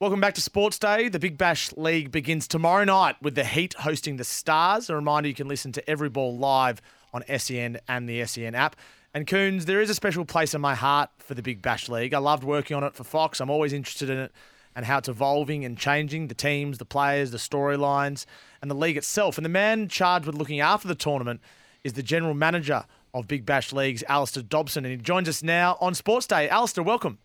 Welcome 0.00 0.22
back 0.22 0.32
to 0.36 0.40
Sports 0.40 0.78
Day. 0.78 1.10
The 1.10 1.18
Big 1.18 1.36
Bash 1.36 1.74
League 1.76 2.10
begins 2.10 2.48
tomorrow 2.48 2.84
night 2.84 3.16
with 3.20 3.34
the 3.34 3.44
Heat 3.44 3.74
hosting 3.74 4.16
the 4.16 4.24
Stars. 4.24 4.88
A 4.88 4.94
reminder 4.94 5.28
you 5.28 5.34
can 5.34 5.46
listen 5.46 5.72
to 5.72 5.90
every 5.90 6.08
ball 6.08 6.38
live 6.38 6.80
on 7.12 7.22
SEN 7.36 7.78
and 7.86 8.08
the 8.08 8.24
SEN 8.24 8.54
app. 8.54 8.76
And 9.12 9.26
Coons, 9.26 9.66
there 9.66 9.82
is 9.82 9.90
a 9.90 9.94
special 9.94 10.24
place 10.24 10.54
in 10.54 10.60
my 10.62 10.74
heart 10.74 11.10
for 11.18 11.34
the 11.34 11.42
Big 11.42 11.60
Bash 11.60 11.86
League. 11.90 12.14
I 12.14 12.18
loved 12.18 12.44
working 12.44 12.78
on 12.78 12.82
it 12.82 12.94
for 12.94 13.04
Fox. 13.04 13.40
I'm 13.40 13.50
always 13.50 13.74
interested 13.74 14.08
in 14.08 14.16
it 14.16 14.32
and 14.74 14.86
how 14.86 14.96
it's 14.96 15.08
evolving 15.10 15.66
and 15.66 15.76
changing 15.76 16.28
the 16.28 16.34
teams, 16.34 16.78
the 16.78 16.86
players, 16.86 17.30
the 17.30 17.36
storylines, 17.36 18.24
and 18.62 18.70
the 18.70 18.74
league 18.74 18.96
itself. 18.96 19.36
And 19.36 19.44
the 19.44 19.50
man 19.50 19.86
charged 19.86 20.24
with 20.24 20.34
looking 20.34 20.60
after 20.60 20.88
the 20.88 20.94
tournament 20.94 21.42
is 21.84 21.92
the 21.92 22.02
general 22.02 22.32
manager 22.32 22.86
of 23.12 23.28
Big 23.28 23.44
Bash 23.44 23.70
Leagues, 23.70 24.02
Alistair 24.08 24.44
Dobson. 24.44 24.86
And 24.86 24.92
he 24.92 24.96
joins 24.96 25.28
us 25.28 25.42
now 25.42 25.76
on 25.78 25.94
Sports 25.94 26.26
Day. 26.26 26.48
Alistair, 26.48 26.84
welcome. 26.84 27.18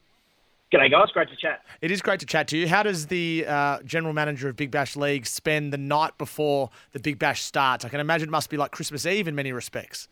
G'day, 0.75 0.91
guys. 0.91 1.09
Great 1.13 1.29
to 1.29 1.37
chat. 1.37 1.63
It 1.79 1.89
is 1.89 2.01
great 2.01 2.19
to 2.19 2.25
chat 2.25 2.49
to 2.49 2.57
you. 2.57 2.67
How 2.67 2.83
does 2.83 3.07
the 3.07 3.45
uh, 3.47 3.79
general 3.83 4.13
manager 4.13 4.49
of 4.49 4.57
Big 4.57 4.71
Bash 4.71 4.97
League 4.97 5.25
spend 5.25 5.71
the 5.71 5.77
night 5.77 6.17
before 6.17 6.69
the 6.91 6.99
Big 6.99 7.17
Bash 7.17 7.43
starts? 7.43 7.85
I 7.85 7.89
can 7.89 8.01
imagine 8.01 8.27
it 8.27 8.31
must 8.31 8.49
be 8.49 8.57
like 8.57 8.71
Christmas 8.71 9.05
Eve 9.05 9.29
in 9.29 9.35
many 9.35 9.53
respects. 9.53 10.09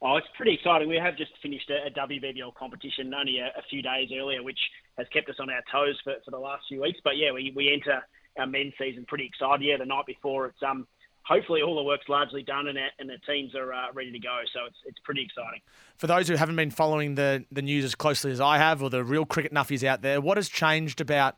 Oh, 0.00 0.14
it's 0.14 0.28
pretty 0.36 0.54
exciting. 0.54 0.88
We 0.88 0.94
have 0.94 1.16
just 1.16 1.32
finished 1.42 1.68
a, 1.70 1.88
a 1.88 2.06
WBBL 2.06 2.54
competition 2.54 3.12
only 3.12 3.38
a, 3.38 3.46
a, 3.46 3.62
few 3.68 3.82
days 3.82 4.10
earlier, 4.16 4.44
which 4.44 4.60
has 4.96 5.08
kept 5.12 5.28
us 5.28 5.36
on 5.40 5.50
our 5.50 5.62
toes 5.72 5.98
for, 6.04 6.14
for 6.24 6.30
the 6.30 6.38
last 6.38 6.66
few 6.68 6.82
weeks. 6.82 7.00
But 7.02 7.16
yeah, 7.16 7.32
we, 7.32 7.52
we 7.56 7.72
enter 7.72 8.00
our 8.38 8.46
men's 8.46 8.74
season 8.78 9.04
pretty 9.08 9.26
excited. 9.26 9.66
Yeah, 9.66 9.76
the 9.76 9.86
night 9.86 10.06
before, 10.06 10.46
it's 10.46 10.62
um 10.62 10.86
hopefully 11.22 11.62
all 11.62 11.76
the 11.76 11.82
work's 11.82 12.08
largely 12.08 12.42
done 12.42 12.68
and, 12.68 12.78
and 12.98 13.08
the 13.08 13.18
teams 13.26 13.54
are 13.54 13.72
uh, 13.72 13.86
ready 13.92 14.12
to 14.12 14.18
go. 14.18 14.40
So 14.52 14.60
it's, 14.66 14.76
it's 14.84 14.98
pretty 15.04 15.22
exciting. 15.22 15.60
For 15.96 16.06
those 16.06 16.28
who 16.28 16.34
haven't 16.34 16.56
been 16.56 16.70
following 16.70 17.14
the, 17.14 17.44
the 17.52 17.62
news 17.62 17.84
as 17.84 17.94
closely 17.94 18.32
as 18.32 18.40
I 18.40 18.58
have, 18.58 18.82
or 18.82 18.90
the 18.90 19.04
real 19.04 19.24
cricket 19.24 19.52
nuffies 19.52 19.84
out 19.84 20.02
there, 20.02 20.20
what 20.20 20.36
has 20.36 20.48
changed 20.48 21.00
about 21.00 21.36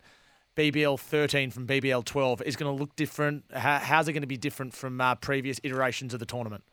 BBL 0.57 0.99
13 0.99 1.51
from 1.51 1.67
BBL 1.67 2.05
12? 2.05 2.43
Is 2.43 2.57
going 2.57 2.75
to 2.75 2.81
look 2.81 2.95
different? 2.97 3.45
How, 3.53 3.79
how's 3.79 4.09
it 4.09 4.13
going 4.13 4.23
to 4.23 4.27
be 4.27 4.37
different 4.37 4.75
from 4.75 5.01
uh, 5.01 5.15
previous 5.17 5.61
iterations 5.63 6.15
of 6.15 6.21
the 6.21 6.27
tournament? 6.27 6.65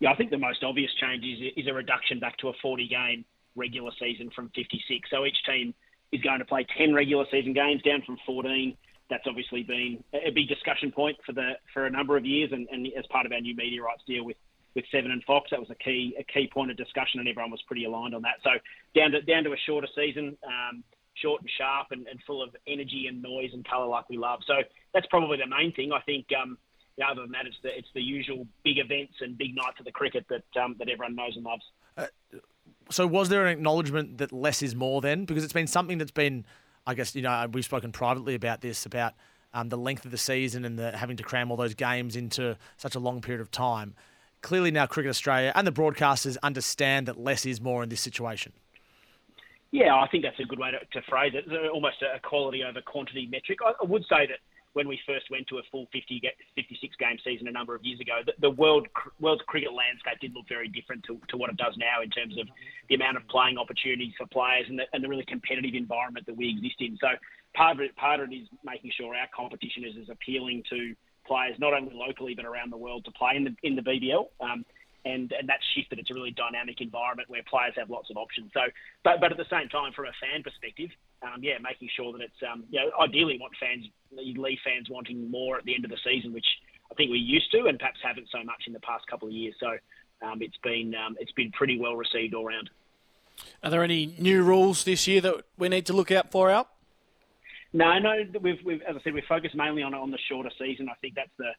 Yeah, 0.00 0.10
I 0.10 0.16
think 0.16 0.30
the 0.30 0.38
most 0.38 0.64
obvious 0.64 0.90
change 1.00 1.24
is, 1.24 1.52
is 1.56 1.66
a 1.68 1.72
reduction 1.72 2.18
back 2.18 2.36
to 2.38 2.48
a 2.48 2.52
40 2.60 2.88
game 2.88 3.24
regular 3.56 3.90
season 4.00 4.30
from 4.34 4.50
56. 4.54 5.08
So 5.10 5.24
each 5.24 5.36
team 5.46 5.74
is 6.10 6.20
going 6.22 6.40
to 6.40 6.44
play 6.44 6.66
10 6.76 6.92
regular 6.92 7.24
season 7.30 7.52
games 7.52 7.82
down 7.82 8.02
from 8.04 8.18
14 8.26 8.76
that's 9.10 9.24
obviously 9.26 9.62
been 9.62 10.02
a 10.12 10.30
big 10.30 10.48
discussion 10.48 10.90
point 10.90 11.16
for 11.24 11.32
the 11.32 11.52
for 11.72 11.86
a 11.86 11.90
number 11.90 12.16
of 12.16 12.24
years, 12.24 12.50
and, 12.52 12.68
and 12.70 12.86
as 12.98 13.04
part 13.10 13.26
of 13.26 13.32
our 13.32 13.40
new 13.40 13.54
media 13.54 13.82
rights 13.82 14.02
deal 14.06 14.24
with 14.24 14.36
with 14.74 14.84
Seven 14.90 15.10
and 15.10 15.22
Fox, 15.24 15.50
that 15.50 15.60
was 15.60 15.70
a 15.70 15.74
key 15.74 16.14
a 16.18 16.24
key 16.24 16.48
point 16.52 16.70
of 16.70 16.76
discussion, 16.76 17.20
and 17.20 17.28
everyone 17.28 17.50
was 17.50 17.62
pretty 17.66 17.84
aligned 17.84 18.14
on 18.14 18.22
that. 18.22 18.36
So 18.42 18.50
down 18.94 19.10
to 19.12 19.22
down 19.22 19.44
to 19.44 19.52
a 19.52 19.56
shorter 19.66 19.88
season, 19.94 20.36
um, 20.46 20.82
short 21.14 21.42
and 21.42 21.50
sharp, 21.58 21.88
and, 21.90 22.06
and 22.06 22.20
full 22.26 22.42
of 22.42 22.56
energy 22.66 23.06
and 23.08 23.22
noise 23.22 23.50
and 23.52 23.68
colour 23.68 23.86
like 23.86 24.08
we 24.08 24.16
love. 24.16 24.40
So 24.46 24.54
that's 24.94 25.06
probably 25.06 25.38
the 25.38 25.46
main 25.46 25.72
thing. 25.72 25.92
I 25.92 26.00
think. 26.00 26.26
Um, 26.40 26.58
other 27.02 27.22
than 27.22 27.32
that, 27.32 27.46
it's 27.46 27.56
the 27.62 27.76
it's 27.76 27.88
the 27.94 28.02
usual 28.02 28.46
big 28.64 28.78
events 28.78 29.14
and 29.20 29.36
big 29.36 29.56
nights 29.56 29.78
of 29.78 29.86
the 29.86 29.92
cricket 29.92 30.26
that 30.28 30.44
um, 30.62 30.76
that 30.78 30.90
everyone 30.90 31.16
knows 31.16 31.32
and 31.36 31.44
loves. 31.44 31.64
Uh, 31.96 32.06
so, 32.90 33.06
was 33.06 33.28
there 33.28 33.46
an 33.46 33.52
acknowledgement 33.52 34.18
that 34.18 34.32
less 34.32 34.62
is 34.62 34.74
more 34.74 35.00
then? 35.00 35.24
Because 35.24 35.42
it's 35.42 35.52
been 35.52 35.66
something 35.66 35.98
that's 35.98 36.10
been 36.10 36.44
I 36.86 36.94
guess 36.94 37.14
you 37.14 37.22
know 37.22 37.48
we've 37.52 37.64
spoken 37.64 37.92
privately 37.92 38.34
about 38.34 38.60
this 38.60 38.86
about 38.86 39.14
um, 39.54 39.68
the 39.68 39.76
length 39.76 40.04
of 40.04 40.10
the 40.10 40.18
season 40.18 40.64
and 40.64 40.78
the 40.78 40.96
having 40.96 41.16
to 41.16 41.22
cram 41.22 41.50
all 41.50 41.56
those 41.56 41.74
games 41.74 42.16
into 42.16 42.56
such 42.76 42.94
a 42.94 42.98
long 42.98 43.20
period 43.20 43.40
of 43.40 43.50
time. 43.50 43.94
Clearly 44.40 44.70
now, 44.70 44.86
Cricket 44.86 45.10
Australia 45.10 45.52
and 45.54 45.66
the 45.66 45.72
broadcasters 45.72 46.36
understand 46.42 47.06
that 47.06 47.18
less 47.18 47.46
is 47.46 47.60
more 47.60 47.82
in 47.82 47.88
this 47.88 48.00
situation. 48.00 48.52
Yeah, 49.70 49.94
I 49.94 50.06
think 50.08 50.24
that's 50.24 50.38
a 50.38 50.44
good 50.44 50.58
way 50.58 50.70
to, 50.72 50.78
to 50.78 51.06
phrase 51.08 51.32
it. 51.34 51.44
It's 51.46 51.70
almost 51.72 52.02
a 52.02 52.20
quality 52.20 52.62
over 52.62 52.80
quantity 52.82 53.26
metric. 53.30 53.58
I, 53.64 53.72
I 53.80 53.86
would 53.86 54.02
say 54.02 54.26
that 54.26 54.38
when 54.72 54.88
we 54.88 54.98
first 55.06 55.26
went 55.30 55.46
to 55.48 55.58
a 55.58 55.62
full 55.70 55.86
50, 55.92 56.22
56 56.54 56.96
game 56.96 57.18
season 57.24 57.48
a 57.48 57.52
number 57.52 57.74
of 57.74 57.84
years 57.84 58.00
ago, 58.00 58.20
the, 58.24 58.32
the 58.40 58.50
world 58.50 58.88
world's 59.20 59.42
cricket 59.46 59.72
landscape 59.72 60.18
did 60.20 60.34
look 60.34 60.48
very 60.48 60.68
different 60.68 61.04
to, 61.04 61.20
to 61.28 61.36
what 61.36 61.50
it 61.50 61.56
does 61.56 61.74
now 61.76 62.02
in 62.02 62.10
terms 62.10 62.38
of 62.38 62.48
the 62.88 62.94
amount 62.94 63.16
of 63.16 63.26
playing 63.28 63.58
opportunities 63.58 64.12
for 64.16 64.26
players 64.26 64.66
and 64.68 64.78
the, 64.78 64.84
and 64.92 65.04
the 65.04 65.08
really 65.08 65.26
competitive 65.26 65.74
environment 65.74 66.26
that 66.26 66.36
we 66.36 66.48
exist 66.48 66.80
in. 66.80 66.96
So 67.00 67.08
part 67.54 67.76
of 67.76 67.80
it, 67.80 67.94
part 67.96 68.20
of 68.20 68.32
it 68.32 68.34
is 68.34 68.48
making 68.64 68.92
sure 68.96 69.14
our 69.14 69.28
competition 69.34 69.84
is 69.84 69.94
as 70.00 70.08
appealing 70.08 70.64
to 70.70 70.94
players 71.26 71.54
not 71.58 71.72
only 71.72 71.92
locally 71.94 72.34
but 72.34 72.44
around 72.44 72.72
the 72.72 72.80
world 72.80 73.04
to 73.04 73.12
play 73.12 73.36
in 73.36 73.44
the 73.44 73.54
in 73.62 73.76
the 73.76 73.82
BBL. 73.82 74.26
Um, 74.40 74.64
and, 75.04 75.32
and 75.34 75.48
that's 75.48 75.64
shifted. 75.74 75.98
It's 75.98 76.10
a 76.10 76.14
really 76.14 76.30
dynamic 76.30 76.80
environment 76.80 77.28
where 77.28 77.42
players 77.50 77.74
have 77.76 77.90
lots 77.90 78.08
of 78.08 78.16
options. 78.16 78.52
So, 78.54 78.60
but 79.02 79.18
but 79.20 79.32
at 79.32 79.36
the 79.36 79.50
same 79.50 79.68
time, 79.68 79.92
from 79.92 80.06
a 80.06 80.14
fan 80.22 80.44
perspective, 80.44 80.90
um, 81.22 81.42
yeah, 81.42 81.58
making 81.62 81.88
sure 81.96 82.12
that 82.12 82.20
it's 82.20 82.42
um, 82.50 82.64
you 82.70 82.80
know 82.80 82.90
ideally 83.00 83.38
want 83.40 83.52
fans 83.60 83.86
leave 84.12 84.58
fans 84.64 84.88
wanting 84.90 85.30
more 85.30 85.56
at 85.56 85.64
the 85.64 85.74
end 85.74 85.84
of 85.84 85.90
the 85.90 85.98
season, 86.04 86.32
which 86.32 86.46
I 86.90 86.94
think 86.94 87.10
we 87.10 87.18
used 87.18 87.50
to, 87.52 87.66
and 87.66 87.78
perhaps 87.78 87.98
haven't 88.02 88.28
so 88.30 88.42
much 88.44 88.64
in 88.66 88.72
the 88.72 88.80
past 88.80 89.06
couple 89.06 89.28
of 89.28 89.34
years. 89.34 89.54
So 89.60 89.68
um, 90.26 90.42
it's 90.42 90.56
been 90.62 90.94
um, 90.94 91.16
it's 91.20 91.32
been 91.32 91.50
pretty 91.52 91.78
well 91.78 91.96
received 91.96 92.34
all 92.34 92.46
round. 92.46 92.70
Are 93.62 93.70
there 93.70 93.82
any 93.82 94.14
new 94.18 94.42
rules 94.42 94.84
this 94.84 95.06
year 95.06 95.20
that 95.22 95.44
we 95.56 95.68
need 95.68 95.86
to 95.86 95.92
look 95.92 96.10
out 96.10 96.30
for? 96.30 96.50
Out? 96.50 96.68
No, 97.72 97.98
no. 97.98 98.24
We've, 98.40 98.58
we've 98.64 98.82
as 98.82 98.96
I 98.96 99.00
said, 99.02 99.14
we've 99.14 99.24
focused 99.28 99.54
mainly 99.54 99.82
on 99.82 99.94
on 99.94 100.10
the 100.10 100.18
shorter 100.28 100.50
season. 100.58 100.88
I 100.88 100.94
think 101.00 101.14
that's 101.14 101.30
the 101.38 101.52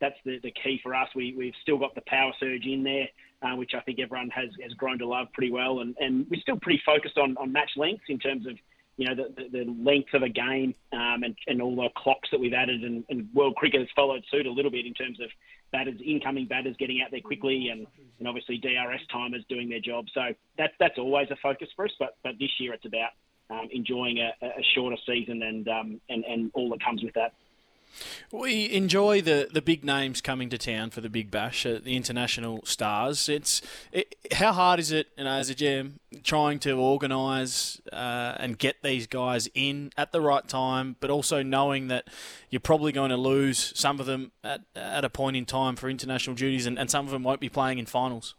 that's 0.00 0.16
the, 0.24 0.38
the 0.42 0.52
key 0.52 0.80
for 0.82 0.94
us. 0.94 1.08
We 1.14 1.34
we've 1.36 1.54
still 1.62 1.78
got 1.78 1.94
the 1.94 2.02
power 2.06 2.32
surge 2.40 2.64
in 2.64 2.82
there, 2.82 3.08
uh, 3.42 3.56
which 3.56 3.72
I 3.74 3.80
think 3.80 3.98
everyone 4.00 4.30
has 4.30 4.48
has 4.62 4.72
grown 4.72 4.98
to 4.98 5.06
love 5.06 5.28
pretty 5.34 5.52
well, 5.52 5.80
and 5.80 5.94
and 6.00 6.26
we're 6.30 6.40
still 6.40 6.58
pretty 6.58 6.80
focused 6.86 7.18
on 7.18 7.36
on 7.36 7.52
match 7.52 7.70
lengths 7.76 8.04
in 8.08 8.18
terms 8.18 8.46
of 8.46 8.56
you 8.98 9.06
know, 9.06 9.14
the, 9.14 9.32
the, 9.36 9.64
the 9.64 9.70
length 9.80 10.12
of 10.12 10.22
a 10.22 10.28
game 10.28 10.74
um, 10.92 11.22
and, 11.22 11.36
and 11.46 11.62
all 11.62 11.76
the 11.76 11.88
clocks 11.96 12.28
that 12.32 12.40
we've 12.40 12.52
added, 12.52 12.82
and, 12.82 13.04
and 13.08 13.28
world 13.32 13.54
cricket 13.54 13.80
has 13.80 13.88
followed 13.94 14.24
suit 14.28 14.44
a 14.44 14.50
little 14.50 14.72
bit 14.72 14.86
in 14.86 14.92
terms 14.92 15.20
of 15.20 15.28
batters, 15.70 15.94
incoming 16.04 16.46
batters 16.46 16.74
getting 16.80 17.00
out 17.00 17.12
there 17.12 17.20
quickly, 17.20 17.68
and, 17.70 17.86
and 18.18 18.26
obviously 18.26 18.58
DRS 18.58 19.00
timers 19.10 19.44
doing 19.48 19.68
their 19.68 19.80
job. 19.80 20.06
So 20.12 20.34
that's 20.58 20.72
that's 20.80 20.98
always 20.98 21.28
a 21.30 21.36
focus 21.40 21.68
for 21.76 21.84
us. 21.84 21.92
But 21.98 22.16
but 22.24 22.32
this 22.40 22.50
year 22.58 22.72
it's 22.72 22.86
about 22.86 23.10
um, 23.50 23.68
enjoying 23.70 24.18
a, 24.18 24.32
a, 24.44 24.62
shorter 24.74 24.96
season 25.06 25.42
and 25.42 25.68
um, 25.68 26.00
and 26.08 26.24
and 26.24 26.50
all 26.54 26.68
that 26.70 26.82
comes 26.82 27.02
with 27.02 27.14
that. 27.14 27.34
We 28.30 28.70
enjoy 28.70 29.22
the, 29.22 29.48
the 29.52 29.62
big 29.62 29.84
names 29.84 30.20
coming 30.20 30.48
to 30.50 30.58
town 30.58 30.90
for 30.90 31.00
the 31.00 31.08
Big 31.08 31.30
Bash, 31.30 31.64
uh, 31.66 31.78
the 31.82 31.96
international 31.96 32.60
stars. 32.64 33.28
It's 33.28 33.62
it, 33.92 34.14
how 34.32 34.52
hard 34.52 34.80
is 34.80 34.92
it, 34.92 35.08
you 35.16 35.24
know, 35.24 35.32
as 35.32 35.50
a 35.50 35.54
GM, 35.54 35.94
trying 36.22 36.58
to 36.60 36.72
organise 36.72 37.80
uh, 37.92 38.34
and 38.38 38.58
get 38.58 38.82
these 38.82 39.06
guys 39.06 39.48
in 39.54 39.92
at 39.96 40.12
the 40.12 40.20
right 40.20 40.46
time, 40.46 40.96
but 41.00 41.10
also 41.10 41.42
knowing 41.42 41.88
that 41.88 42.08
you're 42.50 42.60
probably 42.60 42.92
going 42.92 43.10
to 43.10 43.16
lose 43.16 43.72
some 43.74 44.00
of 44.00 44.06
them 44.06 44.32
at, 44.44 44.62
at 44.76 45.04
a 45.04 45.10
point 45.10 45.36
in 45.36 45.44
time 45.44 45.76
for 45.76 45.88
international 45.88 46.36
duties, 46.36 46.66
and, 46.66 46.78
and 46.78 46.90
some 46.90 47.04
of 47.04 47.10
them 47.10 47.22
won't 47.22 47.40
be 47.40 47.48
playing 47.48 47.78
in 47.78 47.86
finals. 47.86 48.34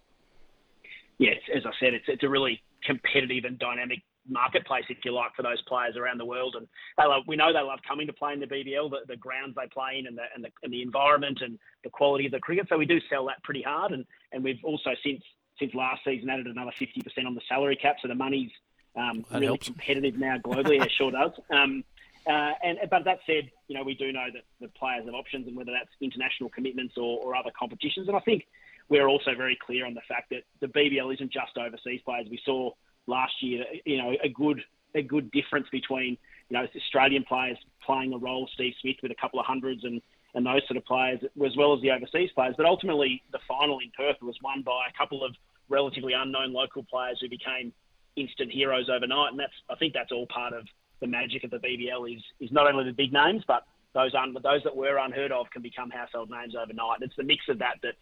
Yes, 1.18 1.38
as 1.54 1.66
I 1.66 1.72
said, 1.80 1.94
it's 1.94 2.06
it's 2.08 2.24
a 2.24 2.30
really 2.30 2.62
competitive 2.84 3.44
and 3.44 3.60
dynamic 3.60 4.00
marketplace, 4.28 4.86
if 4.90 4.98
you 5.04 5.12
like, 5.12 5.36
for 5.36 5.44
those 5.44 5.62
players 5.64 5.96
around 5.96 6.18
the 6.18 6.26
world. 6.26 6.56
And 6.58 6.68
they 6.98 7.06
love, 7.06 7.24
we 7.28 7.36
know 7.36 7.54
they 7.54 7.62
love 7.62 7.80
coming 7.88 8.08
to 8.08 8.14
play 8.14 8.34
in 8.34 8.40
the 8.40 8.48
BBL, 8.48 8.90
the, 8.90 9.00
the 9.08 9.18
grounds 9.18 9.56
they 9.56 9.68
play 9.68 10.00
in, 10.00 10.08
and 10.08 10.18
the, 10.18 10.24
and 10.36 10.44
the 10.44 10.50
and 10.64 10.74
the 10.74 10.82
environment 10.82 11.40
and 11.42 11.58
the 11.84 11.90
quality 11.90 12.26
of 12.26 12.32
the 12.32 12.40
cricket. 12.40 12.68
So 12.70 12.78
we 12.78 12.86
do 12.86 13.00
sell 13.10 13.26
that 13.28 13.44
pretty 13.44 13.62
hard. 13.62 13.92
And 13.92 14.06
and 14.32 14.44
we've 14.44 14.64
also 14.64 14.92
since 15.04 15.24
since 15.60 15.74
last 15.74 16.04
season 16.06 16.30
added 16.30 16.48
another 16.48 16.72
50% 16.72 17.26
on 17.26 17.36
the 17.36 17.42
salary 17.50 17.76
cap, 17.76 17.98
so 18.02 18.08
the 18.08 18.16
money's 18.16 18.52
um, 18.96 19.26
really 19.32 19.48
helps. 19.48 19.68
competitive 19.68 20.18
now 20.18 20.38
globally. 20.38 20.82
it 20.82 20.92
sure 20.92 21.12
does. 21.12 21.32
Um, 21.52 21.84
uh, 22.28 22.54
and 22.64 22.78
but 22.90 23.04
that 23.06 23.20
said, 23.26 23.50
you 23.68 23.76
know 23.76 23.84
we 23.84 23.96
do 23.96 24.12
know 24.12 24.28
that 24.34 24.44
the 24.60 24.68
players 24.70 25.06
have 25.06 25.14
options, 25.14 25.48
and 25.48 25.56
whether 25.56 25.72
that's 25.72 25.90
international 26.02 26.50
commitments 26.50 26.96
or, 26.98 27.20
or 27.20 27.36
other 27.36 27.52
competitions. 27.58 28.08
And 28.08 28.16
I 28.16 28.20
think 28.22 28.48
we're 28.90 29.08
also 29.08 29.36
very 29.36 29.58
clear 29.66 29.86
on 29.86 29.94
the 29.94 30.02
fact 30.08 30.32
that 30.32 30.44
the 30.60 30.68
BBL 30.68 31.14
isn't 31.14 31.32
just 31.32 31.58
overseas 31.58 32.02
players. 32.04 32.28
We 32.30 32.40
saw 32.44 32.72
last 33.10 33.34
year, 33.42 33.66
you 33.86 33.98
know, 33.98 34.14
a 34.24 34.30
good 34.30 34.62
a 34.96 35.02
good 35.02 35.32
difference 35.32 35.68
between 35.72 36.18
you 36.50 36.58
know 36.58 36.66
Australian 36.76 37.24
players 37.24 37.58
playing 37.86 38.14
a 38.14 38.18
role, 38.18 38.50
Steve 38.54 38.74
Smith 38.82 38.98
with 39.02 39.12
a 39.12 39.16
couple 39.16 39.40
of 39.40 39.46
hundreds 39.46 39.84
and 39.84 40.02
and 40.36 40.46
those 40.46 40.62
sort 40.68 40.78
of 40.78 40.86
players, 40.86 41.20
as 41.24 41.58
well 41.58 41.74
as 41.74 41.82
the 41.82 41.90
overseas 41.90 42.30
players. 42.36 42.54
But 42.56 42.68
ultimately, 42.68 43.24
the 43.32 43.40
final 43.48 43.80
in 43.80 43.92
Perth 43.98 44.22
was 44.22 44.36
won 44.44 44.62
by 44.62 44.88
a 44.88 44.98
couple 44.98 45.24
of 45.24 45.36
relatively 45.70 46.14
unknown 46.14 46.54
local 46.54 46.84
players 46.84 47.18
who 47.20 47.30
became 47.30 47.74
instant 48.16 48.52
heroes 48.52 48.90
overnight, 48.90 49.32
and 49.32 49.40
that's 49.40 49.54
I 49.70 49.76
think 49.76 49.94
that's 49.94 50.12
all 50.12 50.28
part 50.28 50.54
of 50.54 50.66
the 51.02 51.08
magic 51.08 51.44
of 51.44 51.52
the 51.52 51.58
BBL 51.58 52.16
is 52.16 52.22
is 52.40 52.52
not 52.52 52.68
only 52.68 52.86
the 52.86 52.94
big 52.94 53.14
names, 53.14 53.44
but 53.48 53.66
those 53.94 54.14
un, 54.14 54.36
those 54.44 54.64
that 54.64 54.76
were 54.76 54.98
unheard 54.98 55.32
of 55.32 55.50
can 55.52 55.62
become 55.62 55.90
household 55.90 56.30
names 56.30 56.56
overnight. 56.56 57.02
It's 57.02 57.16
the 57.16 57.24
mix 57.24 57.46
of 57.50 57.60
that 57.60 57.78
that 57.84 57.96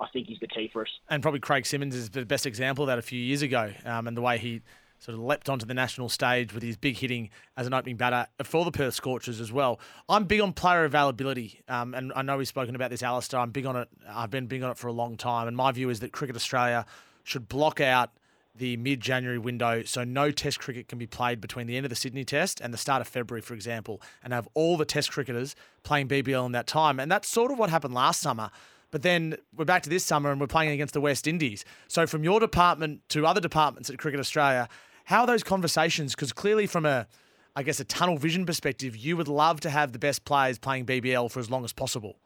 I 0.00 0.08
think 0.08 0.26
he's 0.26 0.40
the 0.40 0.48
key 0.48 0.70
for 0.72 0.82
us. 0.82 0.88
And 1.08 1.22
probably 1.22 1.40
Craig 1.40 1.66
Simmons 1.66 1.94
is 1.94 2.10
the 2.10 2.24
best 2.24 2.46
example 2.46 2.84
of 2.84 2.88
that 2.88 2.98
a 2.98 3.02
few 3.02 3.20
years 3.20 3.42
ago, 3.42 3.72
um, 3.84 4.06
and 4.06 4.16
the 4.16 4.22
way 4.22 4.38
he 4.38 4.62
sort 4.98 5.14
of 5.14 5.24
leapt 5.24 5.48
onto 5.48 5.64
the 5.64 5.74
national 5.74 6.08
stage 6.08 6.52
with 6.52 6.62
his 6.62 6.76
big 6.76 6.96
hitting 6.96 7.30
as 7.56 7.66
an 7.66 7.72
opening 7.72 7.96
batter 7.96 8.26
for 8.44 8.64
the 8.64 8.70
Perth 8.70 8.94
Scorchers 8.94 9.40
as 9.40 9.50
well. 9.50 9.80
I'm 10.08 10.24
big 10.24 10.40
on 10.40 10.52
player 10.52 10.84
availability, 10.84 11.60
um, 11.68 11.94
and 11.94 12.12
I 12.14 12.22
know 12.22 12.36
we've 12.36 12.46
spoken 12.46 12.74
about 12.74 12.90
this, 12.90 13.02
Alistair. 13.02 13.40
I'm 13.40 13.50
big 13.50 13.66
on 13.66 13.76
it. 13.76 13.88
I've 14.08 14.30
been 14.30 14.46
big 14.46 14.62
on 14.62 14.70
it 14.70 14.78
for 14.78 14.88
a 14.88 14.92
long 14.92 15.16
time, 15.16 15.48
and 15.48 15.56
my 15.56 15.72
view 15.72 15.88
is 15.88 16.00
that 16.00 16.12
Cricket 16.12 16.36
Australia 16.36 16.84
should 17.24 17.48
block 17.48 17.80
out 17.80 18.10
the 18.54 18.76
mid-January 18.76 19.38
window, 19.38 19.82
so 19.84 20.04
no 20.04 20.30
Test 20.30 20.60
cricket 20.60 20.88
can 20.88 20.98
be 20.98 21.06
played 21.06 21.40
between 21.40 21.66
the 21.66 21.76
end 21.76 21.86
of 21.86 21.90
the 21.90 21.96
Sydney 21.96 22.24
Test 22.24 22.60
and 22.60 22.74
the 22.74 22.78
start 22.78 23.00
of 23.00 23.08
February, 23.08 23.40
for 23.40 23.54
example, 23.54 24.02
and 24.22 24.32
have 24.32 24.48
all 24.54 24.76
the 24.76 24.84
Test 24.84 25.12
cricketers 25.12 25.54
playing 25.82 26.08
BBL 26.08 26.44
in 26.44 26.52
that 26.52 26.66
time. 26.66 27.00
And 27.00 27.10
that's 27.10 27.28
sort 27.28 27.50
of 27.50 27.58
what 27.58 27.70
happened 27.70 27.94
last 27.94 28.20
summer. 28.20 28.50
But 28.90 29.02
then 29.02 29.36
we're 29.56 29.64
back 29.64 29.82
to 29.84 29.90
this 29.90 30.04
summer 30.04 30.30
and 30.30 30.40
we're 30.40 30.46
playing 30.46 30.70
against 30.70 30.94
the 30.94 31.00
West 31.00 31.26
Indies. 31.26 31.64
So 31.88 32.06
from 32.06 32.24
your 32.24 32.40
department 32.40 33.08
to 33.10 33.26
other 33.26 33.40
departments 33.40 33.88
at 33.88 33.98
Cricket 33.98 34.20
Australia, 34.20 34.68
how 35.04 35.22
are 35.22 35.26
those 35.26 35.42
conversations? 35.42 36.14
Because 36.14 36.32
clearly, 36.32 36.66
from 36.66 36.86
a, 36.86 37.06
I 37.56 37.62
guess, 37.62 37.80
a 37.80 37.84
tunnel 37.84 38.16
vision 38.16 38.46
perspective, 38.46 38.96
you 38.96 39.16
would 39.16 39.28
love 39.28 39.60
to 39.60 39.70
have 39.70 39.92
the 39.92 39.98
best 39.98 40.24
players 40.24 40.58
playing 40.58 40.86
BBL 40.86 41.30
for 41.30 41.40
as 41.40 41.50
long 41.50 41.64
as 41.64 41.72
possible. 41.72 42.16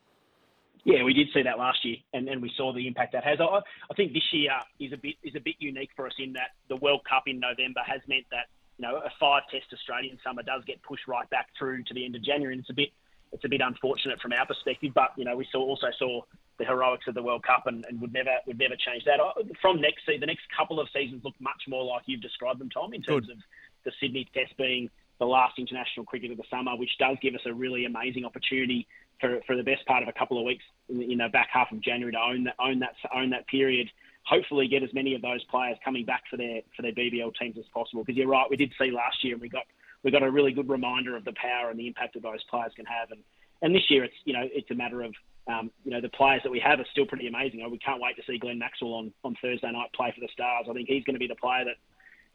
Yeah, 0.84 1.02
we 1.02 1.14
did 1.14 1.28
see 1.32 1.42
that 1.42 1.58
last 1.58 1.82
year, 1.82 1.96
and, 2.12 2.28
and 2.28 2.42
we 2.42 2.52
saw 2.58 2.74
the 2.74 2.86
impact 2.86 3.12
that 3.14 3.24
has. 3.24 3.40
I, 3.40 3.60
I 3.90 3.94
think 3.96 4.12
this 4.12 4.30
year 4.32 4.50
is 4.78 4.92
a 4.92 4.98
bit 4.98 5.14
is 5.22 5.34
a 5.34 5.40
bit 5.40 5.54
unique 5.58 5.88
for 5.96 6.06
us 6.06 6.12
in 6.18 6.34
that 6.34 6.50
the 6.68 6.76
World 6.76 7.00
Cup 7.08 7.24
in 7.26 7.40
November 7.40 7.80
has 7.86 8.02
meant 8.06 8.26
that 8.30 8.48
you 8.76 8.86
know 8.86 8.96
a 8.96 9.10
five 9.18 9.44
Test 9.50 9.72
Australian 9.72 10.18
summer 10.22 10.42
does 10.42 10.62
get 10.66 10.82
pushed 10.82 11.08
right 11.08 11.28
back 11.30 11.48
through 11.58 11.84
to 11.84 11.94
the 11.94 12.04
end 12.04 12.16
of 12.16 12.22
January, 12.22 12.52
and 12.52 12.60
it's 12.60 12.68
a 12.68 12.74
bit 12.74 12.90
it's 13.32 13.44
a 13.46 13.48
bit 13.48 13.62
unfortunate 13.64 14.20
from 14.20 14.34
our 14.34 14.44
perspective. 14.44 14.92
But 14.94 15.12
you 15.16 15.24
know 15.24 15.36
we 15.36 15.46
saw 15.50 15.60
also 15.60 15.86
saw 15.98 16.20
the 16.58 16.64
heroics 16.64 17.06
of 17.08 17.14
the 17.14 17.22
World 17.22 17.42
Cup 17.42 17.66
and, 17.66 17.84
and 17.88 18.00
would 18.00 18.12
never 18.12 18.30
would 18.46 18.58
never 18.58 18.76
change 18.76 19.04
that. 19.04 19.18
From 19.60 19.80
next 19.80 20.06
season, 20.06 20.20
the 20.20 20.26
next 20.26 20.44
couple 20.56 20.80
of 20.80 20.88
seasons 20.92 21.22
look 21.24 21.34
much 21.40 21.62
more 21.68 21.84
like 21.84 22.02
you've 22.06 22.20
described 22.22 22.60
them, 22.60 22.70
Tom, 22.70 22.94
in 22.94 23.02
terms 23.02 23.26
Good. 23.26 23.36
of 23.36 23.42
the 23.84 23.92
Sydney 24.00 24.28
Test 24.34 24.56
being 24.56 24.90
the 25.18 25.26
last 25.26 25.58
international 25.58 26.06
cricket 26.06 26.30
of 26.30 26.36
the 26.36 26.44
summer, 26.50 26.76
which 26.76 26.90
does 26.98 27.16
give 27.22 27.34
us 27.34 27.40
a 27.46 27.52
really 27.52 27.84
amazing 27.84 28.24
opportunity 28.24 28.86
for, 29.20 29.40
for 29.46 29.56
the 29.56 29.62
best 29.62 29.86
part 29.86 30.02
of 30.02 30.08
a 30.08 30.12
couple 30.12 30.38
of 30.38 30.44
weeks 30.44 30.64
in 30.88 31.18
the 31.18 31.28
back 31.28 31.48
half 31.52 31.70
of 31.70 31.80
January 31.80 32.12
to 32.12 32.18
own 32.18 32.44
that 32.44 32.54
own 32.58 32.78
that 32.80 32.94
own 33.14 33.30
that 33.30 33.46
period. 33.48 33.88
Hopefully, 34.26 34.68
get 34.68 34.82
as 34.82 34.92
many 34.94 35.14
of 35.14 35.22
those 35.22 35.42
players 35.44 35.76
coming 35.84 36.04
back 36.04 36.22
for 36.30 36.36
their 36.36 36.60
for 36.76 36.82
their 36.82 36.92
BBL 36.92 37.32
teams 37.40 37.56
as 37.58 37.64
possible. 37.72 38.04
Because 38.04 38.16
you're 38.16 38.28
right, 38.28 38.46
we 38.48 38.56
did 38.56 38.72
see 38.80 38.90
last 38.90 39.22
year, 39.22 39.34
and 39.34 39.42
we 39.42 39.48
got 39.48 39.64
we 40.02 40.10
got 40.10 40.22
a 40.22 40.30
really 40.30 40.52
good 40.52 40.68
reminder 40.68 41.16
of 41.16 41.24
the 41.24 41.32
power 41.32 41.70
and 41.70 41.78
the 41.78 41.86
impact 41.86 42.14
that 42.14 42.22
those 42.22 42.42
players 42.44 42.72
can 42.74 42.86
have. 42.86 43.10
And 43.10 43.22
and 43.62 43.74
this 43.74 43.90
year, 43.90 44.04
it's 44.04 44.14
you 44.24 44.32
know 44.32 44.46
it's 44.50 44.70
a 44.70 44.74
matter 44.74 45.02
of 45.02 45.14
um, 45.46 45.70
you 45.84 45.90
know, 45.90 46.00
the 46.00 46.08
players 46.08 46.42
that 46.42 46.50
we 46.50 46.60
have 46.60 46.80
are 46.80 46.86
still 46.90 47.06
pretty 47.06 47.26
amazing. 47.26 47.68
We 47.70 47.78
can't 47.78 48.00
wait 48.00 48.16
to 48.16 48.22
see 48.26 48.38
Glenn 48.38 48.58
Maxwell 48.58 48.94
on, 48.94 49.12
on 49.24 49.36
Thursday 49.42 49.70
night 49.70 49.92
play 49.94 50.12
for 50.14 50.20
the 50.20 50.28
Stars. 50.32 50.66
I 50.68 50.72
think 50.72 50.88
he's 50.88 51.04
going 51.04 51.14
to 51.14 51.20
be 51.20 51.26
the 51.26 51.34
player 51.34 51.64
that, 51.64 51.76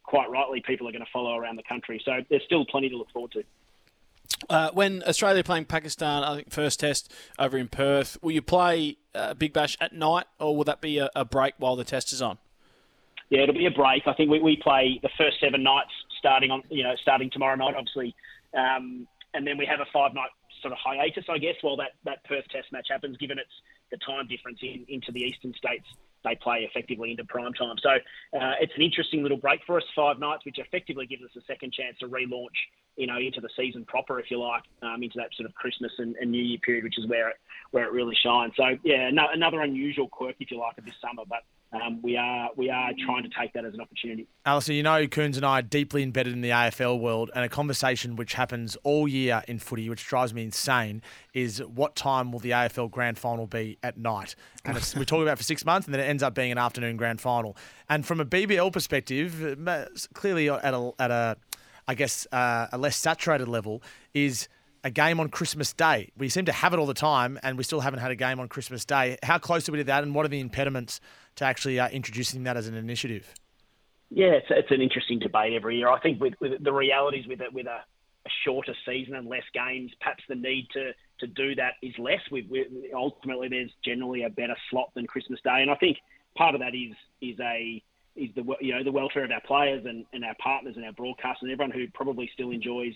quite 0.03 0.29
rightly, 0.29 0.61
people 0.65 0.87
are 0.87 0.91
going 0.91 1.03
to 1.03 1.11
follow 1.11 1.35
around 1.35 1.55
the 1.55 1.63
country. 1.63 2.01
So 2.05 2.19
there's 2.29 2.43
still 2.43 2.65
plenty 2.65 2.89
to 2.89 2.97
look 2.97 3.09
forward 3.11 3.31
to. 3.31 3.43
Uh, 4.49 4.69
when 4.73 5.03
Australia 5.07 5.43
playing 5.43 5.65
Pakistan, 5.65 6.23
I 6.23 6.35
think 6.35 6.51
first 6.51 6.79
test 6.79 7.11
over 7.37 7.57
in 7.57 7.67
Perth, 7.67 8.17
will 8.21 8.31
you 8.31 8.41
play 8.41 8.97
uh, 9.15 9.33
Big 9.33 9.53
Bash 9.53 9.75
at 9.81 9.91
night, 9.91 10.25
or 10.39 10.55
will 10.55 10.63
that 10.63 10.81
be 10.81 10.99
a, 10.99 11.09
a, 11.15 11.25
break 11.25 11.55
while 11.57 11.75
the 11.75 11.83
test 11.83 12.13
is 12.13 12.21
on? 12.21 12.37
Yeah, 13.29 13.41
it'll 13.41 13.55
be 13.55 13.65
a 13.65 13.71
break. 13.71 14.07
I 14.07 14.13
think 14.13 14.29
we, 14.29 14.39
we 14.39 14.55
play 14.55 14.99
the 15.01 15.09
first 15.17 15.39
seven 15.41 15.63
nights 15.63 15.91
starting 16.19 16.51
on 16.51 16.63
you 16.69 16.83
know 16.83 16.93
starting 17.01 17.29
tomorrow 17.29 17.55
night, 17.55 17.75
obviously, 17.75 18.15
um, 18.53 19.07
and 19.33 19.45
then 19.45 19.57
we 19.57 19.65
have 19.65 19.79
a 19.79 19.85
five 19.91 20.13
night 20.13 20.29
sort 20.61 20.71
of 20.71 20.79
hiatus, 20.83 21.25
I 21.29 21.37
guess, 21.37 21.55
while 21.61 21.77
that, 21.77 21.91
that 22.05 22.23
Perth 22.25 22.45
Test 22.51 22.71
match 22.71 22.87
happens, 22.89 23.17
given 23.17 23.37
it's 23.37 23.51
the 23.91 23.97
time 23.97 24.27
difference 24.27 24.59
in, 24.61 24.85
into 24.87 25.11
the 25.11 25.21
eastern 25.21 25.53
states. 25.53 25.85
They 26.23 26.35
play 26.35 26.67
effectively 26.69 27.11
into 27.11 27.23
prime 27.23 27.53
time. 27.53 27.75
So 27.81 27.91
uh, 27.91 28.53
it's 28.59 28.73
an 28.75 28.81
interesting 28.81 29.23
little 29.23 29.37
break 29.37 29.61
for 29.65 29.77
us, 29.77 29.83
five 29.95 30.19
nights, 30.19 30.43
which 30.45 30.59
effectively 30.59 31.05
gives 31.05 31.23
us 31.23 31.31
a 31.37 31.41
second 31.47 31.71
chance 31.71 31.97
to 31.99 32.07
relaunch, 32.07 32.59
you 32.97 33.07
know, 33.07 33.17
into 33.17 33.39
the 33.39 33.49
season 33.55 33.85
proper, 33.85 34.19
if 34.19 34.29
you 34.29 34.39
like, 34.39 34.63
um, 34.81 35.01
into 35.01 35.17
that 35.17 35.29
sort 35.37 35.47
of 35.47 35.55
Christmas 35.55 35.91
and, 35.97 36.15
and, 36.17 36.29
New 36.29 36.43
Year 36.43 36.59
period, 36.59 36.83
which 36.83 36.99
is 36.99 37.07
where 37.07 37.29
it 37.29 37.37
where 37.71 37.85
it 37.85 37.91
really 37.91 38.15
shines. 38.15 38.53
So 38.55 38.63
yeah, 38.83 39.09
no, 39.11 39.27
another 39.33 39.61
unusual 39.61 40.07
quirk, 40.07 40.35
if 40.39 40.51
you 40.51 40.59
like, 40.59 40.77
of 40.77 40.85
this 40.85 40.95
summer, 41.01 41.23
but 41.27 41.43
um, 41.71 42.01
we 42.01 42.17
are 42.17 42.49
we 42.55 42.71
are 42.71 42.91
trying 43.05 43.21
to 43.23 43.29
take 43.29 43.53
that 43.53 43.63
as 43.63 43.75
an 43.75 43.81
opportunity. 43.81 44.27
Alistair, 44.45 44.75
you 44.75 44.81
know, 44.81 45.05
Coons 45.07 45.37
and 45.37 45.45
I 45.45 45.59
are 45.59 45.61
deeply 45.61 46.01
embedded 46.01 46.33
in 46.33 46.41
the 46.41 46.49
AFL 46.49 46.99
world, 46.99 47.29
and 47.35 47.45
a 47.45 47.49
conversation 47.49 48.15
which 48.15 48.33
happens 48.33 48.75
all 48.83 49.07
year 49.07 49.43
in 49.47 49.59
footy, 49.59 49.87
which 49.87 50.05
drives 50.05 50.33
me 50.33 50.43
insane, 50.43 51.03
is 51.33 51.59
what 51.59 51.95
time 51.95 52.31
will 52.31 52.39
the 52.39 52.51
AFL 52.51 52.89
Grand 52.89 53.19
Final 53.19 53.45
be 53.45 53.77
at 53.83 53.97
night? 53.97 54.35
And 54.65 54.75
we 54.97 55.05
talk 55.05 55.21
about 55.21 55.37
for 55.37 55.43
six 55.43 55.63
months, 55.63 55.85
and 55.85 55.93
then 55.93 56.01
it 56.01 56.05
ends 56.05 56.23
up 56.23 56.33
being 56.33 56.51
an 56.51 56.57
afternoon 56.57 56.97
Grand 56.97 57.21
Final. 57.21 57.55
And 57.87 58.03
from 58.03 58.19
a 58.19 58.25
BBL 58.25 58.73
perspective, 58.73 59.57
clearly 60.13 60.49
at 60.49 60.73
a 60.73 60.91
at 60.97 61.11
a 61.11 61.37
I 61.87 61.95
guess 61.95 62.27
uh, 62.31 62.67
a 62.71 62.77
less 62.77 62.97
saturated 62.97 63.47
level 63.47 63.81
is 64.13 64.47
a 64.83 64.91
game 64.91 65.19
on 65.19 65.29
Christmas 65.29 65.73
Day. 65.73 66.11
We 66.17 66.29
seem 66.29 66.45
to 66.45 66.51
have 66.51 66.73
it 66.73 66.79
all 66.79 66.85
the 66.85 66.93
time, 66.93 67.39
and 67.43 67.57
we 67.57 67.63
still 67.63 67.81
haven't 67.81 67.99
had 67.99 68.11
a 68.11 68.15
game 68.15 68.39
on 68.39 68.47
Christmas 68.47 68.85
Day. 68.85 69.17
How 69.23 69.37
close 69.37 69.67
are 69.67 69.71
we 69.71 69.79
to 69.79 69.83
that, 69.85 70.03
and 70.03 70.15
what 70.15 70.25
are 70.25 70.29
the 70.29 70.39
impediments 70.39 70.99
to 71.35 71.45
actually 71.45 71.79
uh, 71.79 71.89
introducing 71.89 72.43
that 72.43 72.57
as 72.57 72.67
an 72.67 72.75
initiative? 72.75 73.33
Yeah, 74.09 74.31
it's, 74.31 74.47
it's 74.49 74.71
an 74.71 74.81
interesting 74.81 75.19
debate 75.19 75.53
every 75.53 75.77
year. 75.77 75.89
I 75.89 75.99
think 75.99 76.19
with, 76.19 76.33
with 76.39 76.63
the 76.63 76.73
realities 76.73 77.27
with 77.27 77.41
it, 77.41 77.53
with 77.53 77.67
a, 77.67 77.79
a, 78.25 78.29
shorter 78.43 78.73
season 78.85 79.15
and 79.15 79.27
less 79.27 79.43
games, 79.53 79.91
perhaps 80.01 80.23
the 80.27 80.35
need 80.35 80.67
to 80.73 80.91
to 81.19 81.27
do 81.27 81.53
that 81.55 81.73
is 81.83 81.93
less. 81.99 82.21
We, 82.31 82.47
we, 82.49 82.91
ultimately, 82.95 83.49
there's 83.49 83.71
generally 83.83 84.23
a 84.23 84.29
better 84.29 84.55
slot 84.71 84.91
than 84.95 85.05
Christmas 85.05 85.39
Day, 85.43 85.61
and 85.61 85.69
I 85.69 85.75
think 85.75 85.97
part 86.35 86.55
of 86.55 86.61
that 86.61 86.73
is 86.73 86.95
is 87.21 87.39
a 87.39 87.83
is 88.15 88.29
the 88.35 88.43
you 88.61 88.73
know 88.73 88.83
the 88.83 88.91
welfare 88.91 89.23
of 89.23 89.31
our 89.31 89.41
players 89.41 89.85
and, 89.85 90.05
and 90.13 90.25
our 90.25 90.35
partners 90.41 90.75
and 90.75 90.85
our 90.85 90.91
broadcasters 90.93 91.41
and 91.41 91.51
everyone 91.51 91.71
who 91.71 91.87
probably 91.93 92.29
still 92.33 92.51
enjoys 92.51 92.93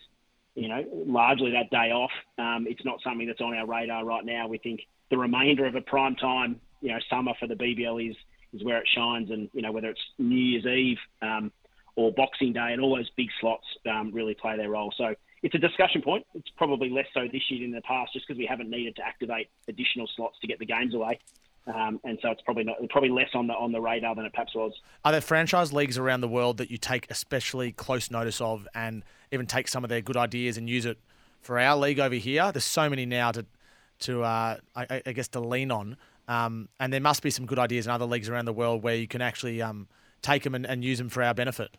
you 0.55 0.67
know, 0.67 0.83
largely 1.05 1.51
that 1.51 1.69
day 1.69 1.91
off. 1.91 2.11
Um, 2.37 2.65
it's 2.69 2.83
not 2.85 2.99
something 3.03 3.27
that's 3.27 3.41
on 3.41 3.55
our 3.55 3.65
radar 3.65 4.05
right 4.05 4.25
now. 4.25 4.47
We 4.47 4.57
think 4.57 4.81
the 5.09 5.17
remainder 5.17 5.65
of 5.65 5.75
a 5.75 5.81
prime 5.81 6.15
time, 6.15 6.59
you 6.81 6.89
know, 6.91 6.99
summer 7.09 7.33
for 7.39 7.47
the 7.47 7.55
BBL 7.55 8.09
is 8.09 8.15
is 8.53 8.63
where 8.63 8.77
it 8.77 8.87
shines, 8.93 9.31
and 9.31 9.49
you 9.53 9.61
know 9.61 9.71
whether 9.71 9.89
it's 9.89 10.01
New 10.19 10.35
Year's 10.35 10.65
Eve 10.65 10.97
um, 11.21 11.51
or 11.95 12.11
Boxing 12.11 12.53
Day, 12.53 12.69
and 12.71 12.81
all 12.81 12.95
those 12.95 13.09
big 13.17 13.29
slots 13.41 13.65
um, 13.89 14.11
really 14.13 14.35
play 14.35 14.57
their 14.57 14.69
role. 14.69 14.93
So 14.97 15.15
it's 15.41 15.55
a 15.55 15.59
discussion 15.59 16.01
point. 16.01 16.25
It's 16.35 16.49
probably 16.57 16.89
less 16.89 17.07
so 17.13 17.27
this 17.31 17.41
year 17.49 17.59
than 17.61 17.69
in 17.69 17.75
the 17.75 17.81
past, 17.81 18.13
just 18.13 18.27
because 18.27 18.37
we 18.37 18.45
haven't 18.45 18.69
needed 18.69 18.95
to 18.97 19.05
activate 19.05 19.49
additional 19.67 20.07
slots 20.15 20.37
to 20.41 20.47
get 20.47 20.59
the 20.59 20.65
games 20.65 20.93
away. 20.93 21.19
Um, 21.65 21.99
and 22.03 22.19
so 22.21 22.29
it's 22.29 22.41
probably 22.41 22.65
not 22.65 22.75
probably 22.89 23.09
less 23.09 23.29
on 23.33 23.47
the 23.47 23.53
on 23.53 23.71
the 23.71 23.79
radar 23.79 24.15
than 24.15 24.25
it 24.25 24.33
perhaps 24.33 24.53
was. 24.53 24.73
Are 25.05 25.13
there 25.13 25.21
franchise 25.21 25.71
leagues 25.71 25.97
around 25.97 26.21
the 26.21 26.27
world 26.27 26.57
that 26.57 26.69
you 26.69 26.77
take 26.77 27.09
especially 27.09 27.71
close 27.71 28.11
notice 28.11 28.41
of, 28.41 28.67
and 28.75 29.03
even 29.31 29.45
take 29.45 29.69
some 29.69 29.83
of 29.85 29.89
their 29.89 30.01
good 30.01 30.17
ideas 30.17 30.57
and 30.57 30.69
use 30.69 30.85
it 30.85 30.97
for 31.39 31.57
our 31.57 31.77
league 31.77 31.99
over 31.99 32.15
here? 32.15 32.51
There's 32.51 32.65
so 32.65 32.89
many 32.89 33.05
now 33.05 33.31
to 33.31 33.45
to 33.99 34.23
uh, 34.23 34.57
I, 34.75 35.01
I, 35.05 35.13
guess 35.13 35.29
to 35.29 35.39
lean 35.39 35.71
on, 35.71 35.95
um, 36.27 36.67
and 36.81 36.91
there 36.91 36.99
must 36.99 37.23
be 37.23 37.29
some 37.29 37.45
good 37.45 37.59
ideas 37.59 37.85
in 37.85 37.91
other 37.91 38.05
leagues 38.05 38.27
around 38.27 38.45
the 38.45 38.53
world 38.53 38.83
where 38.83 38.95
you 38.95 39.07
can 39.07 39.21
actually 39.21 39.61
um, 39.61 39.87
take 40.21 40.43
them 40.43 40.55
and, 40.55 40.65
and 40.65 40.83
use 40.83 40.97
them 40.97 41.07
for 41.07 41.23
our 41.23 41.33
benefit. 41.33 41.77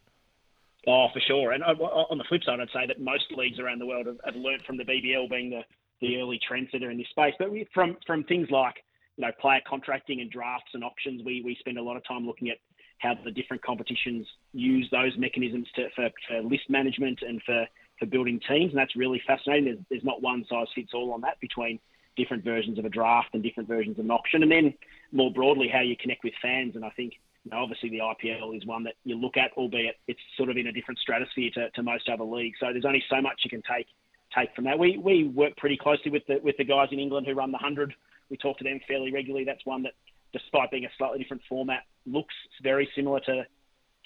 Oh, 0.86 1.08
for 1.12 1.20
sure. 1.20 1.52
And 1.52 1.62
uh, 1.62 1.74
on 1.74 2.16
the 2.16 2.24
flip 2.24 2.42
side, 2.44 2.60
I'd 2.60 2.68
say 2.72 2.86
that 2.86 3.00
most 3.00 3.24
leagues 3.36 3.58
around 3.58 3.80
the 3.80 3.86
world 3.86 4.06
have, 4.06 4.18
have 4.24 4.36
learned 4.36 4.62
from 4.66 4.76
the 4.76 4.84
BBL 4.84 5.28
being 5.30 5.50
the, 5.50 5.62
the 6.00 6.18
early 6.18 6.38
trendsetter 6.38 6.90
in 6.90 6.96
this 6.96 7.08
space. 7.10 7.34
But 7.38 7.48
from 7.74 7.96
from 8.06 8.24
things 8.24 8.50
like 8.50 8.76
you 9.16 9.24
know, 9.24 9.32
player 9.40 9.60
contracting 9.66 10.20
and 10.20 10.30
drafts 10.30 10.70
and 10.74 10.84
options. 10.84 11.22
We, 11.24 11.42
we 11.42 11.56
spend 11.60 11.78
a 11.78 11.82
lot 11.82 11.96
of 11.96 12.06
time 12.06 12.26
looking 12.26 12.50
at 12.50 12.58
how 12.98 13.14
the 13.24 13.30
different 13.30 13.62
competitions 13.62 14.26
use 14.52 14.88
those 14.90 15.16
mechanisms 15.18 15.68
to, 15.76 15.88
for, 15.94 16.10
for 16.28 16.40
list 16.42 16.68
management 16.68 17.20
and 17.22 17.42
for, 17.44 17.66
for 17.98 18.06
building 18.06 18.40
teams. 18.48 18.70
And 18.70 18.78
that's 18.78 18.96
really 18.96 19.22
fascinating. 19.26 19.64
There's, 19.66 19.78
there's 19.90 20.04
not 20.04 20.22
one 20.22 20.44
size 20.48 20.66
fits 20.74 20.92
all 20.94 21.12
on 21.12 21.20
that 21.22 21.38
between 21.40 21.78
different 22.16 22.44
versions 22.44 22.78
of 22.78 22.84
a 22.84 22.88
draft 22.88 23.28
and 23.34 23.42
different 23.42 23.68
versions 23.68 23.98
of 23.98 24.04
an 24.04 24.10
option. 24.10 24.42
And 24.42 24.50
then 24.50 24.74
more 25.12 25.32
broadly, 25.32 25.68
how 25.68 25.80
you 25.80 25.96
connect 25.96 26.24
with 26.24 26.34
fans. 26.40 26.76
And 26.76 26.84
I 26.84 26.90
think, 26.90 27.14
you 27.44 27.50
know, 27.50 27.58
obviously 27.58 27.90
the 27.90 27.98
IPL 27.98 28.56
is 28.56 28.64
one 28.64 28.84
that 28.84 28.94
you 29.04 29.16
look 29.16 29.36
at, 29.36 29.52
albeit 29.56 29.96
it's 30.06 30.20
sort 30.36 30.48
of 30.48 30.56
in 30.56 30.68
a 30.68 30.72
different 30.72 30.98
stratosphere 31.00 31.50
to, 31.54 31.70
to 31.70 31.82
most 31.82 32.08
other 32.08 32.24
leagues. 32.24 32.58
So 32.60 32.72
there's 32.72 32.84
only 32.84 33.02
so 33.10 33.20
much 33.20 33.40
you 33.44 33.50
can 33.50 33.62
take 33.62 33.86
take 34.34 34.54
from 34.54 34.64
that. 34.64 34.78
We 34.78 34.98
we 34.98 35.24
work 35.28 35.56
pretty 35.56 35.76
closely 35.76 36.10
with 36.10 36.26
the 36.26 36.40
with 36.42 36.56
the 36.56 36.64
guys 36.64 36.88
in 36.90 36.98
England 36.98 37.26
who 37.26 37.34
run 37.34 37.52
the 37.52 37.58
hundred 37.58 37.94
we 38.30 38.36
talk 38.36 38.58
to 38.58 38.64
them 38.64 38.80
fairly 38.86 39.12
regularly. 39.12 39.44
That's 39.44 39.64
one 39.64 39.82
that, 39.84 39.92
despite 40.32 40.70
being 40.70 40.84
a 40.84 40.90
slightly 40.98 41.18
different 41.18 41.42
format, 41.48 41.82
looks 42.06 42.34
very 42.62 42.88
similar 42.94 43.20
to 43.20 43.44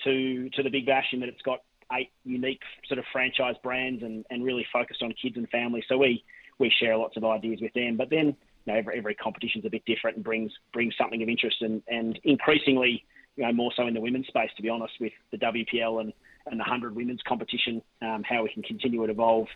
to 0.05 0.51
to 0.51 0.63
the 0.63 0.71
Big 0.71 0.87
Bash 0.87 1.07
in 1.13 1.21
that 1.21 1.29
it's 1.29 1.43
got 1.43 1.61
eight 1.93 2.11
unique 2.25 2.61
sort 2.87 2.99
of 2.99 3.05
franchise 3.13 3.57
brands 3.63 4.03
and, 4.03 4.25
and 4.31 4.45
really 4.45 4.67
focused 4.73 5.03
on 5.03 5.13
kids 5.21 5.37
and 5.37 5.49
families. 5.49 5.85
So 5.89 5.99
we 5.99 6.25
we 6.59 6.71
share 6.71 6.97
lots 6.97 7.17
of 7.17 7.25
ideas 7.25 7.61
with 7.61 7.73
them. 7.75 7.97
But 7.97 8.11
then 8.11 8.27
you 8.27 8.73
know, 8.73 8.75
every 8.75 8.99
every 8.99 9.15
competition's 9.15 9.65
a 9.65 9.71
bit 9.71 9.85
different 9.87 10.17
and 10.17 10.25
brings 10.25 10.53
brings 10.73 10.95
something 10.97 11.23
of 11.23 11.29
interest 11.29 11.63
and, 11.63 11.83
and 11.89 12.19
increasingly 12.25 13.05
you 13.37 13.45
know 13.45 13.53
more 13.53 13.73
so 13.77 13.87
in 13.87 13.95
the 13.95 14.01
women's 14.01 14.27
space 14.27 14.51
to 14.57 14.63
be 14.63 14.69
honest 14.69 14.95
with 15.01 15.13
the 15.31 15.39
WPL 15.39 16.01
and 16.01 16.13
and 16.51 16.59
the 16.59 16.65
hundred 16.65 16.95
women's 16.95 17.21
competition, 17.27 17.83
um, 18.03 18.23
how 18.29 18.43
we 18.43 18.49
can 18.49 18.63
continue 18.63 19.05
to 19.05 19.13
evolve 19.13 19.49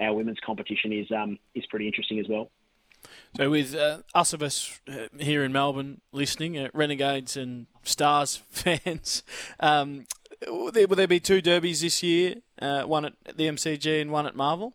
our 0.00 0.14
women's 0.14 0.38
competition 0.44 0.92
is 0.92 1.10
um, 1.10 1.38
is 1.54 1.64
pretty 1.66 1.86
interesting 1.86 2.18
as 2.18 2.26
well. 2.28 2.50
So, 3.36 3.50
with 3.50 3.74
uh, 3.74 3.98
us 4.14 4.32
of 4.32 4.42
us 4.42 4.80
uh, 4.88 5.08
here 5.18 5.44
in 5.44 5.52
Melbourne 5.52 6.00
listening, 6.12 6.58
uh, 6.58 6.68
Renegades 6.72 7.36
and 7.36 7.66
Stars 7.82 8.42
fans, 8.50 9.22
um, 9.60 10.06
will, 10.46 10.72
there, 10.72 10.86
will 10.86 10.96
there 10.96 11.08
be 11.08 11.20
two 11.20 11.40
derbies 11.40 11.80
this 11.80 12.02
year? 12.02 12.36
Uh, 12.60 12.82
one 12.82 13.04
at 13.04 13.14
the 13.36 13.46
MCG 13.46 14.00
and 14.00 14.10
one 14.10 14.26
at 14.26 14.34
Marvel. 14.34 14.74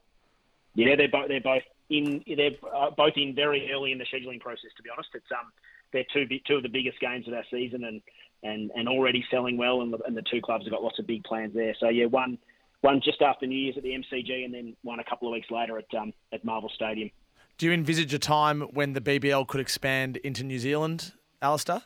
Yeah, 0.75 0.95
they're 0.95 1.09
both 1.09 1.27
they're 1.27 1.41
both 1.41 1.63
in 1.89 2.23
they're 2.25 2.51
uh, 2.73 2.89
both 2.91 3.13
in 3.15 3.35
very 3.35 3.71
early 3.71 3.91
in 3.91 3.97
the 3.97 4.05
scheduling 4.05 4.39
process. 4.39 4.71
To 4.77 4.83
be 4.83 4.89
honest, 4.89 5.09
it's 5.13 5.31
um 5.31 5.51
they're 5.91 6.05
two 6.13 6.25
two 6.47 6.55
of 6.55 6.63
the 6.63 6.69
biggest 6.69 6.99
games 6.99 7.27
of 7.27 7.33
our 7.33 7.45
season 7.51 7.83
and 7.83 8.01
and, 8.43 8.71
and 8.75 8.89
already 8.89 9.23
selling 9.31 9.57
well, 9.57 9.81
and 9.81 9.93
the, 9.93 9.99
and 10.05 10.17
the 10.17 10.23
two 10.29 10.41
clubs 10.41 10.65
have 10.65 10.71
got 10.71 10.83
lots 10.83 10.99
of 10.99 11.07
big 11.07 11.23
plans 11.23 11.53
there. 11.53 11.75
So 11.79 11.89
yeah, 11.89 12.05
one 12.05 12.37
one 12.81 13.01
just 13.03 13.21
after 13.21 13.47
New 13.47 13.57
Year's 13.57 13.77
at 13.77 13.83
the 13.83 13.91
MCG, 13.91 14.43
and 14.43 14.53
then 14.53 14.75
one 14.83 14.99
a 14.99 15.03
couple 15.05 15.27
of 15.27 15.31
weeks 15.31 15.49
later 15.49 15.77
at 15.77 15.85
um, 15.97 16.13
at 16.33 16.43
Marvel 16.43 16.69
Stadium. 16.75 17.09
Do 17.57 17.67
you 17.67 17.71
envisage 17.71 18.13
a 18.13 18.19
time 18.19 18.61
when 18.61 18.93
the 18.93 19.01
BBL 19.01 19.47
could 19.47 19.61
expand 19.61 20.17
into 20.17 20.43
New 20.43 20.59
Zealand, 20.59 21.13
Alistair? 21.41 21.83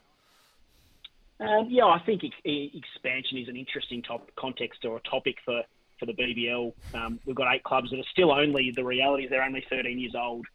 Um, 1.40 1.68
yeah, 1.70 1.86
I 1.86 2.00
think 2.00 2.24
expansion 2.24 3.38
is 3.38 3.48
an 3.48 3.56
interesting 3.56 4.02
top 4.02 4.32
context 4.36 4.86
or 4.86 4.98
a 4.98 5.02
topic 5.02 5.38
for, 5.46 5.62
for 6.00 6.06
the 6.06 6.14
BBL. 6.14 6.74
Um, 6.96 7.20
we've 7.26 7.36
got 7.36 7.54
eight 7.54 7.64
clubs 7.64 7.92
that 7.92 8.00
are 8.00 8.10
still 8.12 8.32
only 8.32 8.72
the 8.76 8.84
reality 8.84 9.26
is 9.26 9.30
they're 9.30 9.44
only 9.44 9.64
13 9.70 10.00
years 10.00 10.16
old, 10.16 10.48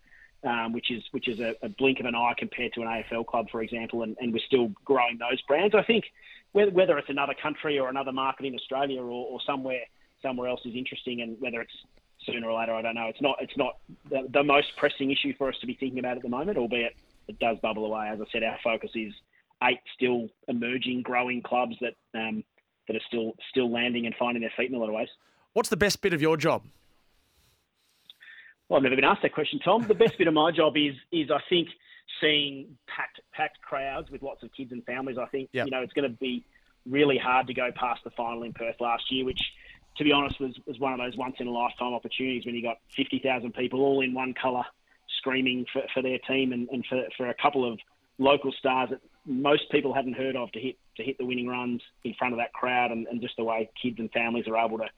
um, 0.45 0.73
which 0.73 0.91
is 0.91 1.05
which 1.13 1.29
is 1.29 1.39
a, 1.39 1.55
a, 1.63 1.69
blink 1.69 2.01
of 2.01 2.07
an 2.07 2.17
eye 2.17 2.35
compared 2.37 2.73
to 2.73 2.83
an 2.83 2.89
AFL 2.89 3.27
club, 3.27 3.47
for 3.51 3.63
example, 3.63 4.03
and, 4.03 4.17
and 4.21 4.33
we're 4.33 4.41
still 4.45 4.73
growing 4.85 5.19
those 5.19 5.41
brands. 5.43 5.75
I 5.75 5.85
think 5.85 6.07
whether, 6.51 6.73
whether 6.73 6.99
it's 6.99 7.11
another 7.11 7.35
country 7.41 7.79
or 7.79 7.89
another 7.89 8.13
market 8.13 8.47
in 8.47 8.55
Australia 8.55 9.01
or, 9.01 9.11
or 9.11 9.41
somewhere 9.47 9.83
somewhere 10.21 10.49
else 10.49 10.61
is 10.65 10.75
interesting, 10.75 11.21
and 11.21 11.41
whether 11.41 11.61
it's 11.61 11.77
sooner 12.27 12.49
or 12.49 12.59
later, 12.59 12.75
I 12.75 12.83
don't 12.83 12.95
know. 12.95 13.07
It's 13.09 13.21
not 13.21 13.37
it's 13.41 13.57
not 13.57 13.79
the, 14.11 14.27
the 14.31 14.43
most 14.43 14.77
pressing 14.77 15.11
issue 15.11 15.35
for 15.37 15.49
us 15.49 15.57
to 15.61 15.67
be 15.67 15.75
thinking 15.75 15.99
about 15.99 16.17
at 16.17 16.23
the 16.23 16.29
moment, 16.29 16.59
albeit 16.59 16.95
it 17.29 17.39
does 17.39 17.59
bubble 17.59 17.85
away. 17.87 18.09
As 18.09 18.21
I 18.21 18.25
said, 18.33 18.43
our 18.43 18.59
focus 18.63 18.91
is 18.95 19.13
eight 19.63 19.81
still 19.95 20.29
emerging, 20.49 21.03
growing 21.03 21.43
clubs 21.43 21.77
that 21.81 21.95
um, 22.19 22.45
that 22.87 22.97
are 22.97 23.03
still 23.07 23.35
still 23.51 23.71
landing 23.71 24.07
and 24.07 24.15
finding 24.19 24.41
their 24.41 24.53
feet 24.57 24.71
in 24.71 24.77
a 24.77 24.79
lot 24.79 24.89
of 24.89 24.95
ways. 24.95 25.09
What's 25.53 25.69
the 25.69 25.77
best 25.77 26.01
bit 26.01 26.13
of 26.13 26.23
your 26.23 26.37
job? 26.37 26.63
Well, 28.69 28.79
I've 28.79 28.85
never 28.85 28.97
been 28.97 29.05
asked 29.05 29.23
that 29.23 29.35
question, 29.35 29.59
Tom. 29.59 29.87
The 29.87 29.95
best 29.95 30.17
bit 30.17 30.29
of 30.29 30.35
my 30.35 30.51
job 30.51 30.77
is 30.77 30.95
is 31.11 31.31
I 31.31 31.41
think 31.49 31.69
seeing 32.21 32.77
packed 32.87 33.21
packed 33.33 33.61
crowds 33.61 34.11
with 34.11 34.23
lots 34.23 34.43
of 34.43 34.53
kids 34.53 34.73
and 34.73 34.85
families. 34.85 35.19
I 35.19 35.27
think 35.27 35.51
yep. 35.53 35.67
you 35.67 35.71
know 35.71 35.83
it's 35.83 35.93
going 35.93 36.11
to 36.11 36.17
be 36.17 36.45
really 36.89 37.19
hard 37.19 37.47
to 37.47 37.55
go 37.55 37.71
past 37.75 38.03
the 38.05 38.11
final 38.11 38.43
in 38.43 38.53
Perth 38.53 38.81
last 38.81 39.05
year, 39.11 39.25
which 39.25 39.41
to 39.97 40.05
be 40.05 40.13
honest, 40.13 40.41
was, 40.41 40.55
was 40.67 40.79
one 40.79 40.93
of 40.93 40.99
those 40.99 41.17
once 41.17 41.37
in 41.39 41.47
a 41.47 41.51
lifetime 41.51 41.93
opportunities 41.93 42.47
when 42.47 42.55
you 42.55 42.63
got 42.63 42.79
50,000 42.97 43.53
people 43.55 43.81
all 43.81 44.01
in 44.01 44.15
one 44.15 44.35
colour 44.35 44.65
screaming 45.19 45.67
for, 45.73 45.83
for 45.93 46.03
their 46.03 46.19
team 46.19 46.53
and, 46.53 46.69
and 46.71 46.85
for, 46.87 47.03
for 47.17 47.29
a 47.29 47.35
couple 47.35 47.71
of 47.71 47.79
local 48.19 48.53
stars 48.53 48.91
that 48.91 49.01
most 49.27 49.71
people 49.71 49.95
hadn't 49.95 50.15
heard 50.15 50.37
of 50.37 50.51
to 50.53 50.61
hit 50.61 50.77
to 50.97 51.03
hit 51.03 51.17
the 51.17 51.25
winning 51.25 51.47
runs 51.47 51.81
in 52.05 52.13
front 52.15 52.35
of 52.35 52.39
that 52.39 52.53
crowd 52.53 52.91
and, 52.91 53.07
and 53.07 53.21
just 53.23 53.35
the 53.37 53.45
way 53.45 53.71
kids 53.81 53.99
and 53.99 54.11
families 54.13 54.47
are 54.47 54.57
able 54.57 54.79
to 54.79 54.89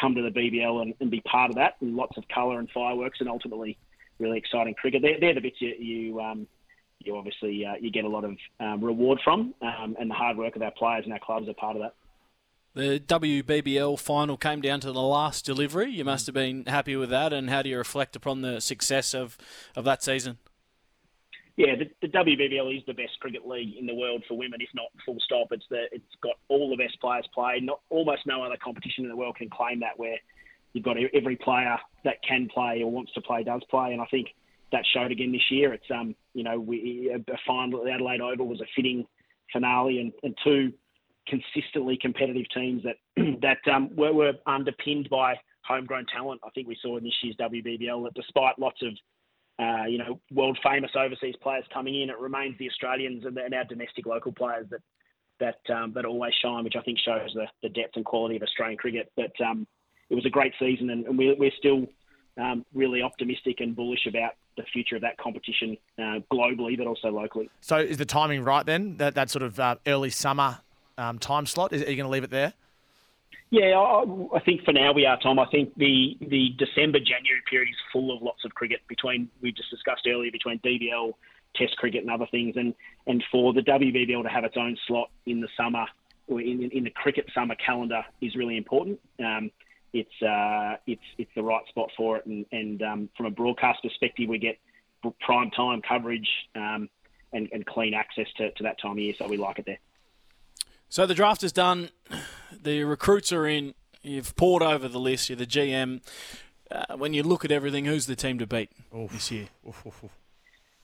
come 0.00 0.14
to 0.14 0.22
the 0.22 0.30
BBL 0.30 0.82
and, 0.82 0.94
and 1.00 1.10
be 1.10 1.20
part 1.20 1.50
of 1.50 1.56
that 1.56 1.74
and 1.80 1.94
lots 1.94 2.16
of 2.16 2.26
colour 2.28 2.58
and 2.58 2.68
fireworks 2.70 3.20
and 3.20 3.28
ultimately 3.28 3.78
really 4.18 4.38
exciting 4.38 4.74
cricket. 4.74 5.02
They're, 5.02 5.20
they're 5.20 5.34
the 5.34 5.40
bits 5.40 5.60
you, 5.60 5.74
you 5.78 6.20
um, 6.20 6.46
you 6.98 7.16
obviously 7.16 7.64
uh, 7.64 7.74
you 7.80 7.90
get 7.90 8.04
a 8.04 8.08
lot 8.08 8.24
of 8.24 8.36
um, 8.60 8.82
reward 8.82 9.20
from, 9.22 9.54
um, 9.60 9.96
and 10.00 10.10
the 10.10 10.14
hard 10.14 10.36
work 10.36 10.56
of 10.56 10.62
our 10.62 10.70
players 10.72 11.04
and 11.04 11.12
our 11.12 11.18
clubs 11.18 11.48
are 11.48 11.54
part 11.54 11.76
of 11.76 11.82
that. 11.82 11.94
The 12.74 13.00
WBBL 13.06 14.00
final 14.00 14.36
came 14.36 14.60
down 14.60 14.80
to 14.80 14.90
the 14.90 15.00
last 15.00 15.44
delivery. 15.44 15.90
You 15.90 16.04
must 16.04 16.26
have 16.26 16.34
been 16.34 16.66
happy 16.66 16.96
with 16.96 17.10
that, 17.10 17.32
and 17.32 17.48
how 17.48 17.62
do 17.62 17.68
you 17.68 17.78
reflect 17.78 18.16
upon 18.16 18.42
the 18.42 18.60
success 18.60 19.14
of, 19.14 19.38
of 19.76 19.84
that 19.84 20.02
season? 20.02 20.38
Yeah, 21.56 21.76
the, 21.76 21.88
the 22.02 22.08
WBBL 22.08 22.76
is 22.76 22.82
the 22.84 22.94
best 22.94 23.12
cricket 23.20 23.46
league 23.46 23.76
in 23.78 23.86
the 23.86 23.94
world 23.94 24.24
for 24.26 24.36
women, 24.36 24.60
if 24.60 24.70
not 24.74 24.86
full 25.06 25.18
stop. 25.24 25.48
It's 25.52 25.64
the 25.70 25.84
it's 25.92 26.04
got 26.20 26.34
all 26.48 26.68
the 26.68 26.82
best 26.82 27.00
players 27.00 27.26
played. 27.32 27.62
Not 27.62 27.78
almost 27.90 28.26
no 28.26 28.42
other 28.42 28.56
competition 28.62 29.04
in 29.04 29.10
the 29.10 29.16
world 29.16 29.36
can 29.36 29.48
claim 29.50 29.78
that 29.80 29.96
where 29.96 30.16
you've 30.72 30.84
got 30.84 30.96
every 31.14 31.36
player 31.36 31.78
that 32.02 32.16
can 32.28 32.48
play 32.52 32.82
or 32.82 32.90
wants 32.90 33.12
to 33.12 33.20
play 33.20 33.44
does 33.44 33.62
play, 33.70 33.92
and 33.92 34.02
I 34.02 34.06
think 34.06 34.34
that 34.72 34.82
showed 34.92 35.12
again 35.12 35.30
this 35.30 35.48
year. 35.48 35.72
It's 35.72 35.88
um 35.94 36.16
you 36.32 36.42
know 36.42 36.58
we 36.58 37.14
a 37.14 37.36
final 37.46 37.78
at 37.78 37.84
the 37.84 37.92
Adelaide 37.92 38.20
Oval 38.20 38.48
was 38.48 38.60
a 38.60 38.66
fitting 38.74 39.06
finale, 39.52 40.00
and, 40.00 40.12
and 40.24 40.36
two 40.42 40.72
consistently 41.26 41.98
competitive 42.00 42.46
teams 42.54 42.82
that 42.84 42.96
that 43.42 43.72
um, 43.72 43.90
were, 43.96 44.12
were, 44.12 44.32
underpinned 44.46 45.08
by 45.10 45.34
homegrown 45.62 46.06
talent. 46.06 46.40
I 46.44 46.50
think 46.50 46.68
we 46.68 46.76
saw 46.82 46.96
in 46.96 47.04
this 47.04 47.14
year's 47.22 47.36
WBBL 47.36 48.04
that 48.04 48.14
despite 48.14 48.58
lots 48.58 48.80
of 48.82 48.92
uh, 49.58 49.86
you 49.86 49.98
know 49.98 50.20
world 50.32 50.58
famous 50.62 50.90
overseas 50.96 51.34
players 51.42 51.64
coming 51.72 52.00
in, 52.00 52.10
it 52.10 52.18
remains 52.18 52.56
the 52.58 52.68
Australians 52.68 53.24
and, 53.24 53.36
and 53.38 53.54
our 53.54 53.64
domestic 53.64 54.06
local 54.06 54.32
players 54.32 54.66
that 54.70 54.80
that 55.40 55.74
um, 55.74 55.92
that 55.94 56.04
always 56.04 56.34
shine, 56.42 56.64
which 56.64 56.76
I 56.78 56.82
think 56.82 56.98
shows 56.98 57.30
the, 57.34 57.46
the 57.62 57.68
depth 57.68 57.96
and 57.96 58.04
quality 58.04 58.36
of 58.36 58.42
Australian 58.42 58.78
cricket. 58.78 59.10
But 59.16 59.32
um, 59.44 59.66
it 60.10 60.14
was 60.14 60.26
a 60.26 60.30
great 60.30 60.52
season, 60.58 60.90
and, 60.90 61.06
and 61.06 61.18
we're, 61.18 61.36
we're 61.36 61.52
still 61.58 61.86
um, 62.40 62.64
really 62.74 63.02
optimistic 63.02 63.60
and 63.60 63.74
bullish 63.74 64.06
about 64.06 64.32
the 64.56 64.62
future 64.72 64.96
of 64.96 65.02
that 65.02 65.16
competition 65.18 65.76
uh, 65.98 66.20
globally, 66.32 66.76
but 66.78 66.86
also 66.86 67.08
locally. 67.08 67.50
So, 67.60 67.78
is 67.78 67.96
the 67.96 68.04
timing 68.04 68.44
right 68.44 68.64
then? 68.64 68.96
That 68.98 69.14
that 69.14 69.30
sort 69.30 69.42
of 69.42 69.58
uh, 69.58 69.76
early 69.86 70.10
summer 70.10 70.58
um, 70.98 71.18
time 71.18 71.46
slot? 71.46 71.72
Is, 71.72 71.82
are 71.82 71.90
you 71.90 71.96
going 71.96 72.06
to 72.06 72.12
leave 72.12 72.24
it 72.24 72.30
there? 72.30 72.52
Yeah, 73.50 73.78
I, 73.78 74.04
I, 74.34 74.40
think 74.40 74.64
for 74.64 74.72
now 74.72 74.92
we 74.92 75.06
are, 75.06 75.18
Tom. 75.20 75.38
I 75.38 75.46
think 75.46 75.74
the 75.76 76.16
the 76.20 76.54
December 76.58 76.98
January 76.98 77.42
period 77.48 77.68
is 77.70 77.76
full 77.92 78.14
of 78.16 78.22
lots 78.22 78.44
of 78.44 78.54
cricket 78.54 78.80
between 78.88 79.28
we 79.42 79.52
just 79.52 79.70
discussed 79.70 80.06
earlier 80.08 80.32
between 80.32 80.58
BBL, 80.60 81.12
Test 81.54 81.76
cricket, 81.76 82.02
and 82.02 82.10
other 82.10 82.26
things, 82.30 82.56
and 82.56 82.74
and 83.06 83.22
for 83.30 83.52
the 83.52 83.60
WBBL 83.60 84.22
to 84.22 84.28
have 84.28 84.44
its 84.44 84.56
own 84.56 84.76
slot 84.88 85.10
in 85.26 85.40
the 85.40 85.48
summer 85.56 85.86
or 86.26 86.40
in, 86.40 86.70
in 86.70 86.84
the 86.84 86.90
cricket 86.90 87.26
summer 87.34 87.54
calendar 87.54 88.02
is 88.20 88.34
really 88.34 88.56
important. 88.56 88.98
Um, 89.20 89.50
it's 89.92 90.22
uh, 90.22 90.76
it's 90.86 91.04
it's 91.18 91.30
the 91.36 91.42
right 91.42 91.66
spot 91.68 91.90
for 91.96 92.16
it, 92.16 92.26
and, 92.26 92.46
and 92.50 92.82
um, 92.82 93.08
from 93.16 93.26
a 93.26 93.30
broadcast 93.30 93.82
perspective, 93.82 94.28
we 94.28 94.38
get 94.38 94.58
prime 95.20 95.50
time 95.50 95.82
coverage 95.86 96.28
um, 96.56 96.88
and, 97.32 97.48
and 97.52 97.66
clean 97.66 97.94
access 97.94 98.26
to, 98.36 98.50
to 98.52 98.62
that 98.62 98.80
time 98.80 98.92
of 98.92 98.98
year, 98.98 99.14
so 99.18 99.28
we 99.28 99.36
like 99.36 99.58
it 99.58 99.66
there. 99.66 99.78
So 100.88 101.06
the 101.06 101.14
draft 101.14 101.42
is 101.42 101.52
done. 101.52 101.90
The 102.52 102.84
recruits 102.84 103.32
are 103.32 103.46
in. 103.46 103.74
You've 104.02 104.36
poured 104.36 104.62
over 104.62 104.88
the 104.88 105.00
list. 105.00 105.28
You're 105.28 105.36
the 105.36 105.46
GM. 105.46 106.02
Uh, 106.70 106.96
when 106.96 107.12
you 107.14 107.22
look 107.22 107.44
at 107.44 107.50
everything, 107.50 107.84
who's 107.84 108.06
the 108.06 108.16
team 108.16 108.38
to 108.38 108.46
beat 108.46 108.70
Oof. 108.96 109.12
this 109.12 109.30
year? 109.30 109.48
Oof, 109.68 109.86
oof, 109.86 110.04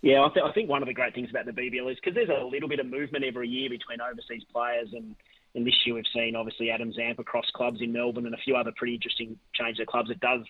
yeah, 0.02 0.24
I, 0.24 0.28
th- 0.28 0.44
I, 0.44 0.52
think 0.52 0.70
one 0.70 0.82
of 0.82 0.88
the 0.88 0.94
great 0.94 1.14
things 1.14 1.28
about 1.28 1.44
the 1.44 1.52
BBL 1.52 1.90
is 1.90 1.98
because 2.02 2.14
there's 2.14 2.30
a 2.30 2.44
little 2.44 2.68
bit 2.68 2.80
of 2.80 2.86
movement 2.86 3.24
every 3.24 3.48
year 3.48 3.68
between 3.68 4.00
overseas 4.00 4.42
players, 4.50 4.88
and, 4.92 5.14
and 5.54 5.66
this 5.66 5.74
year 5.84 5.94
we've 5.94 6.04
seen 6.14 6.36
obviously 6.36 6.70
Adam 6.70 6.92
Zampa 6.92 7.20
across 7.20 7.44
clubs 7.54 7.82
in 7.82 7.92
Melbourne 7.92 8.24
and 8.24 8.34
a 8.34 8.38
few 8.38 8.56
other 8.56 8.72
pretty 8.76 8.94
interesting 8.94 9.38
changes 9.54 9.80
of 9.80 9.88
clubs. 9.88 10.10
It 10.10 10.20
does 10.20 10.40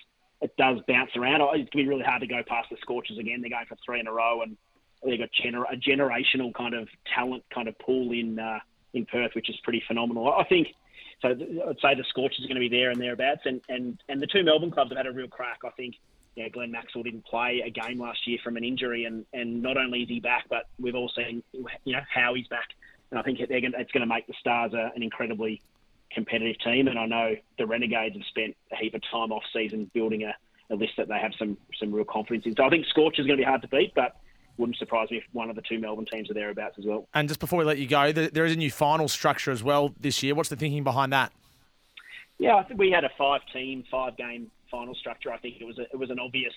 it 0.40 0.56
does 0.56 0.78
bounce 0.88 1.10
around. 1.16 1.42
It's 1.42 1.50
going 1.52 1.66
to 1.66 1.76
be 1.76 1.88
really 1.88 2.04
hard 2.04 2.22
to 2.22 2.26
go 2.26 2.42
past 2.46 2.70
the 2.70 2.76
Scorchers 2.80 3.18
again. 3.18 3.40
They're 3.40 3.50
going 3.50 3.66
for 3.68 3.76
three 3.84 4.00
in 4.00 4.06
a 4.06 4.12
row, 4.12 4.42
and 4.42 4.56
they've 5.04 5.18
got 5.18 5.28
gener- 5.32 5.70
a 5.70 5.76
generational 5.76 6.54
kind 6.54 6.74
of 6.74 6.88
talent 7.14 7.44
kind 7.52 7.68
of 7.68 7.78
pool 7.78 8.12
in 8.12 8.38
uh, 8.38 8.60
in 8.94 9.06
Perth, 9.06 9.32
which 9.34 9.48
is 9.50 9.56
pretty 9.62 9.82
phenomenal. 9.86 10.32
I 10.32 10.44
think 10.44 10.68
so. 11.22 11.28
I'd 11.28 11.80
say 11.80 11.94
the 11.94 12.04
Scorchers 12.08 12.44
are 12.44 12.48
going 12.48 12.60
to 12.60 12.68
be 12.68 12.68
there 12.68 12.90
and 12.90 13.00
thereabouts, 13.00 13.42
and 13.44 13.60
and 13.68 14.02
and 14.08 14.20
the 14.20 14.26
two 14.26 14.42
Melbourne 14.42 14.70
clubs 14.70 14.90
have 14.90 14.98
had 14.98 15.06
a 15.06 15.12
real 15.12 15.28
crack. 15.28 15.60
I 15.64 15.70
think. 15.70 15.96
Yeah, 16.36 16.48
Glenn 16.48 16.70
Maxwell 16.70 17.02
didn't 17.02 17.26
play 17.26 17.60
a 17.66 17.70
game 17.70 17.98
last 17.98 18.24
year 18.24 18.38
from 18.42 18.56
an 18.56 18.62
injury, 18.62 19.04
and, 19.04 19.26
and 19.32 19.60
not 19.60 19.76
only 19.76 20.02
is 20.02 20.08
he 20.08 20.20
back, 20.20 20.44
but 20.48 20.68
we've 20.78 20.94
all 20.94 21.10
seen 21.14 21.42
you 21.52 21.92
know 21.92 22.02
how 22.08 22.34
he's 22.34 22.46
back, 22.46 22.68
and 23.10 23.18
I 23.18 23.22
think 23.22 23.38
going 23.38 23.72
it's 23.76 23.90
going 23.90 24.00
to 24.00 24.06
make 24.06 24.28
the 24.28 24.34
Stars 24.38 24.72
a, 24.72 24.92
an 24.94 25.02
incredibly 25.02 25.60
competitive 26.10 26.58
team. 26.60 26.88
And 26.88 26.98
I 26.98 27.06
know 27.06 27.34
the 27.58 27.66
Renegades 27.66 28.16
have 28.16 28.26
spent 28.26 28.56
a 28.72 28.76
heap 28.76 28.94
of 28.94 29.02
time 29.10 29.32
off 29.32 29.42
season 29.52 29.90
building 29.92 30.22
a, 30.24 30.34
a 30.72 30.76
list 30.76 30.92
that 30.96 31.08
they 31.08 31.18
have 31.18 31.32
some 31.38 31.56
some 31.78 31.92
real 31.92 32.04
confidence 32.04 32.46
in. 32.46 32.54
So 32.56 32.64
I 32.64 32.68
think 32.68 32.86
Scorchers 32.86 33.24
is 33.24 33.26
going 33.26 33.38
to 33.38 33.42
be 33.42 33.48
hard 33.48 33.62
to 33.62 33.68
beat, 33.68 33.92
but 33.94 34.16
wouldn't 34.60 34.78
surprise 34.78 35.10
me 35.10 35.16
if 35.16 35.24
one 35.32 35.50
of 35.50 35.56
the 35.56 35.62
two 35.62 35.78
Melbourne 35.78 36.06
teams 36.06 36.30
are 36.30 36.34
thereabouts 36.34 36.76
as 36.78 36.84
well. 36.84 37.08
And 37.14 37.26
just 37.28 37.40
before 37.40 37.58
we 37.58 37.64
let 37.64 37.78
you 37.78 37.88
go, 37.88 38.12
there 38.12 38.44
is 38.44 38.52
a 38.52 38.56
new 38.56 38.70
final 38.70 39.08
structure 39.08 39.50
as 39.50 39.64
well 39.64 39.94
this 39.98 40.22
year. 40.22 40.34
What's 40.34 40.50
the 40.50 40.56
thinking 40.56 40.84
behind 40.84 41.12
that? 41.12 41.32
Yeah, 42.38 42.56
I 42.56 42.62
think 42.62 42.78
we 42.78 42.90
had 42.90 43.04
a 43.04 43.10
five-team, 43.18 43.84
five-game 43.90 44.50
final 44.70 44.94
structure. 44.94 45.32
I 45.32 45.38
think 45.38 45.56
it 45.60 45.64
was 45.64 45.78
a, 45.78 45.82
it 45.82 45.98
was 45.98 46.10
an 46.10 46.18
obvious 46.18 46.54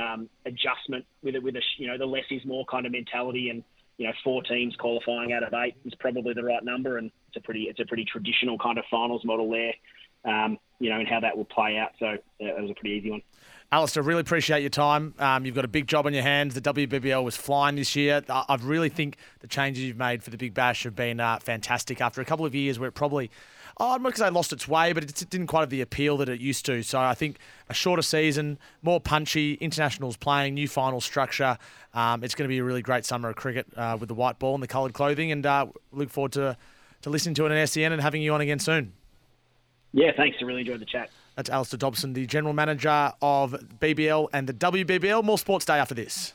um, 0.00 0.28
adjustment 0.46 1.04
with 1.22 1.34
it, 1.34 1.42
with 1.42 1.56
a 1.56 1.62
you 1.76 1.86
know 1.86 1.98
the 1.98 2.06
less 2.06 2.24
is 2.30 2.44
more 2.44 2.64
kind 2.66 2.86
of 2.86 2.92
mentality, 2.92 3.50
and 3.50 3.62
you 3.98 4.06
know 4.06 4.12
four 4.24 4.42
teams 4.42 4.74
qualifying 4.76 5.32
out 5.32 5.42
of 5.42 5.52
eight 5.54 5.74
is 5.84 5.94
probably 5.96 6.34
the 6.34 6.42
right 6.42 6.64
number, 6.64 6.98
and 6.98 7.10
it's 7.28 7.36
a 7.36 7.40
pretty 7.40 7.64
it's 7.64 7.80
a 7.80 7.84
pretty 7.84 8.04
traditional 8.04 8.58
kind 8.58 8.78
of 8.78 8.84
finals 8.90 9.24
model 9.24 9.50
there. 9.50 9.74
Um, 10.22 10.58
you 10.78 10.90
know, 10.90 10.98
and 10.98 11.08
how 11.08 11.20
that 11.20 11.36
will 11.36 11.46
play 11.46 11.78
out. 11.78 11.92
So 11.98 12.06
uh, 12.06 12.18
it 12.38 12.60
was 12.60 12.70
a 12.70 12.74
pretty 12.74 12.96
easy 12.96 13.10
one. 13.10 13.22
Alistair, 13.72 14.02
really 14.02 14.20
appreciate 14.20 14.60
your 14.60 14.70
time. 14.70 15.14
Um, 15.18 15.46
you've 15.46 15.54
got 15.54 15.64
a 15.64 15.68
big 15.68 15.86
job 15.86 16.06
on 16.06 16.12
your 16.12 16.24
hands. 16.24 16.54
The 16.54 16.60
WBBL 16.60 17.22
was 17.22 17.36
flying 17.36 17.76
this 17.76 17.94
year. 17.94 18.22
I 18.28 18.58
really 18.60 18.88
think 18.88 19.16
the 19.40 19.46
changes 19.46 19.84
you've 19.84 19.96
made 19.96 20.24
for 20.24 20.30
the 20.30 20.36
Big 20.36 20.54
Bash 20.54 20.82
have 20.82 20.96
been 20.96 21.20
uh, 21.20 21.38
fantastic. 21.38 22.00
After 22.00 22.20
a 22.20 22.24
couple 22.24 22.44
of 22.44 22.54
years 22.54 22.80
where 22.80 22.88
it 22.88 22.92
probably, 22.92 23.30
Oh, 23.80 23.94
I'm 23.94 24.02
not 24.02 24.10
because 24.10 24.20
I 24.20 24.28
lost 24.28 24.52
its 24.52 24.68
way, 24.68 24.92
but 24.92 25.04
it 25.04 25.30
didn't 25.30 25.46
quite 25.46 25.60
have 25.60 25.70
the 25.70 25.80
appeal 25.80 26.18
that 26.18 26.28
it 26.28 26.38
used 26.38 26.66
to. 26.66 26.82
So 26.82 27.00
I 27.00 27.14
think 27.14 27.38
a 27.70 27.74
shorter 27.74 28.02
season, 28.02 28.58
more 28.82 29.00
punchy, 29.00 29.54
internationals 29.54 30.18
playing, 30.18 30.52
new 30.52 30.68
final 30.68 31.00
structure. 31.00 31.56
Um, 31.94 32.22
it's 32.22 32.34
going 32.34 32.44
to 32.44 32.52
be 32.52 32.58
a 32.58 32.64
really 32.64 32.82
great 32.82 33.06
summer 33.06 33.30
of 33.30 33.36
cricket 33.36 33.66
uh, 33.78 33.96
with 33.98 34.08
the 34.08 34.14
white 34.14 34.38
ball 34.38 34.52
and 34.52 34.62
the 34.62 34.68
coloured 34.68 34.92
clothing, 34.92 35.32
and 35.32 35.46
uh, 35.46 35.66
look 35.92 36.10
forward 36.10 36.32
to 36.32 36.58
to 37.02 37.08
listening 37.08 37.34
to 37.36 37.46
it 37.46 37.58
on 37.58 37.66
SEN 37.66 37.92
and 37.92 38.02
having 38.02 38.20
you 38.20 38.34
on 38.34 38.42
again 38.42 38.58
soon. 38.58 38.92
Yeah, 39.92 40.10
thanks. 40.14 40.36
I 40.42 40.44
really 40.44 40.60
enjoyed 40.60 40.80
the 40.80 40.84
chat. 40.84 41.08
That's 41.36 41.50
Alistair 41.50 41.78
Dobson, 41.78 42.12
the 42.12 42.26
general 42.26 42.54
manager 42.54 43.12
of 43.22 43.52
BBL 43.80 44.28
and 44.32 44.46
the 44.46 44.52
WBBL. 44.52 45.24
More 45.24 45.38
sports 45.38 45.64
day 45.64 45.78
after 45.78 45.94
this. 45.94 46.34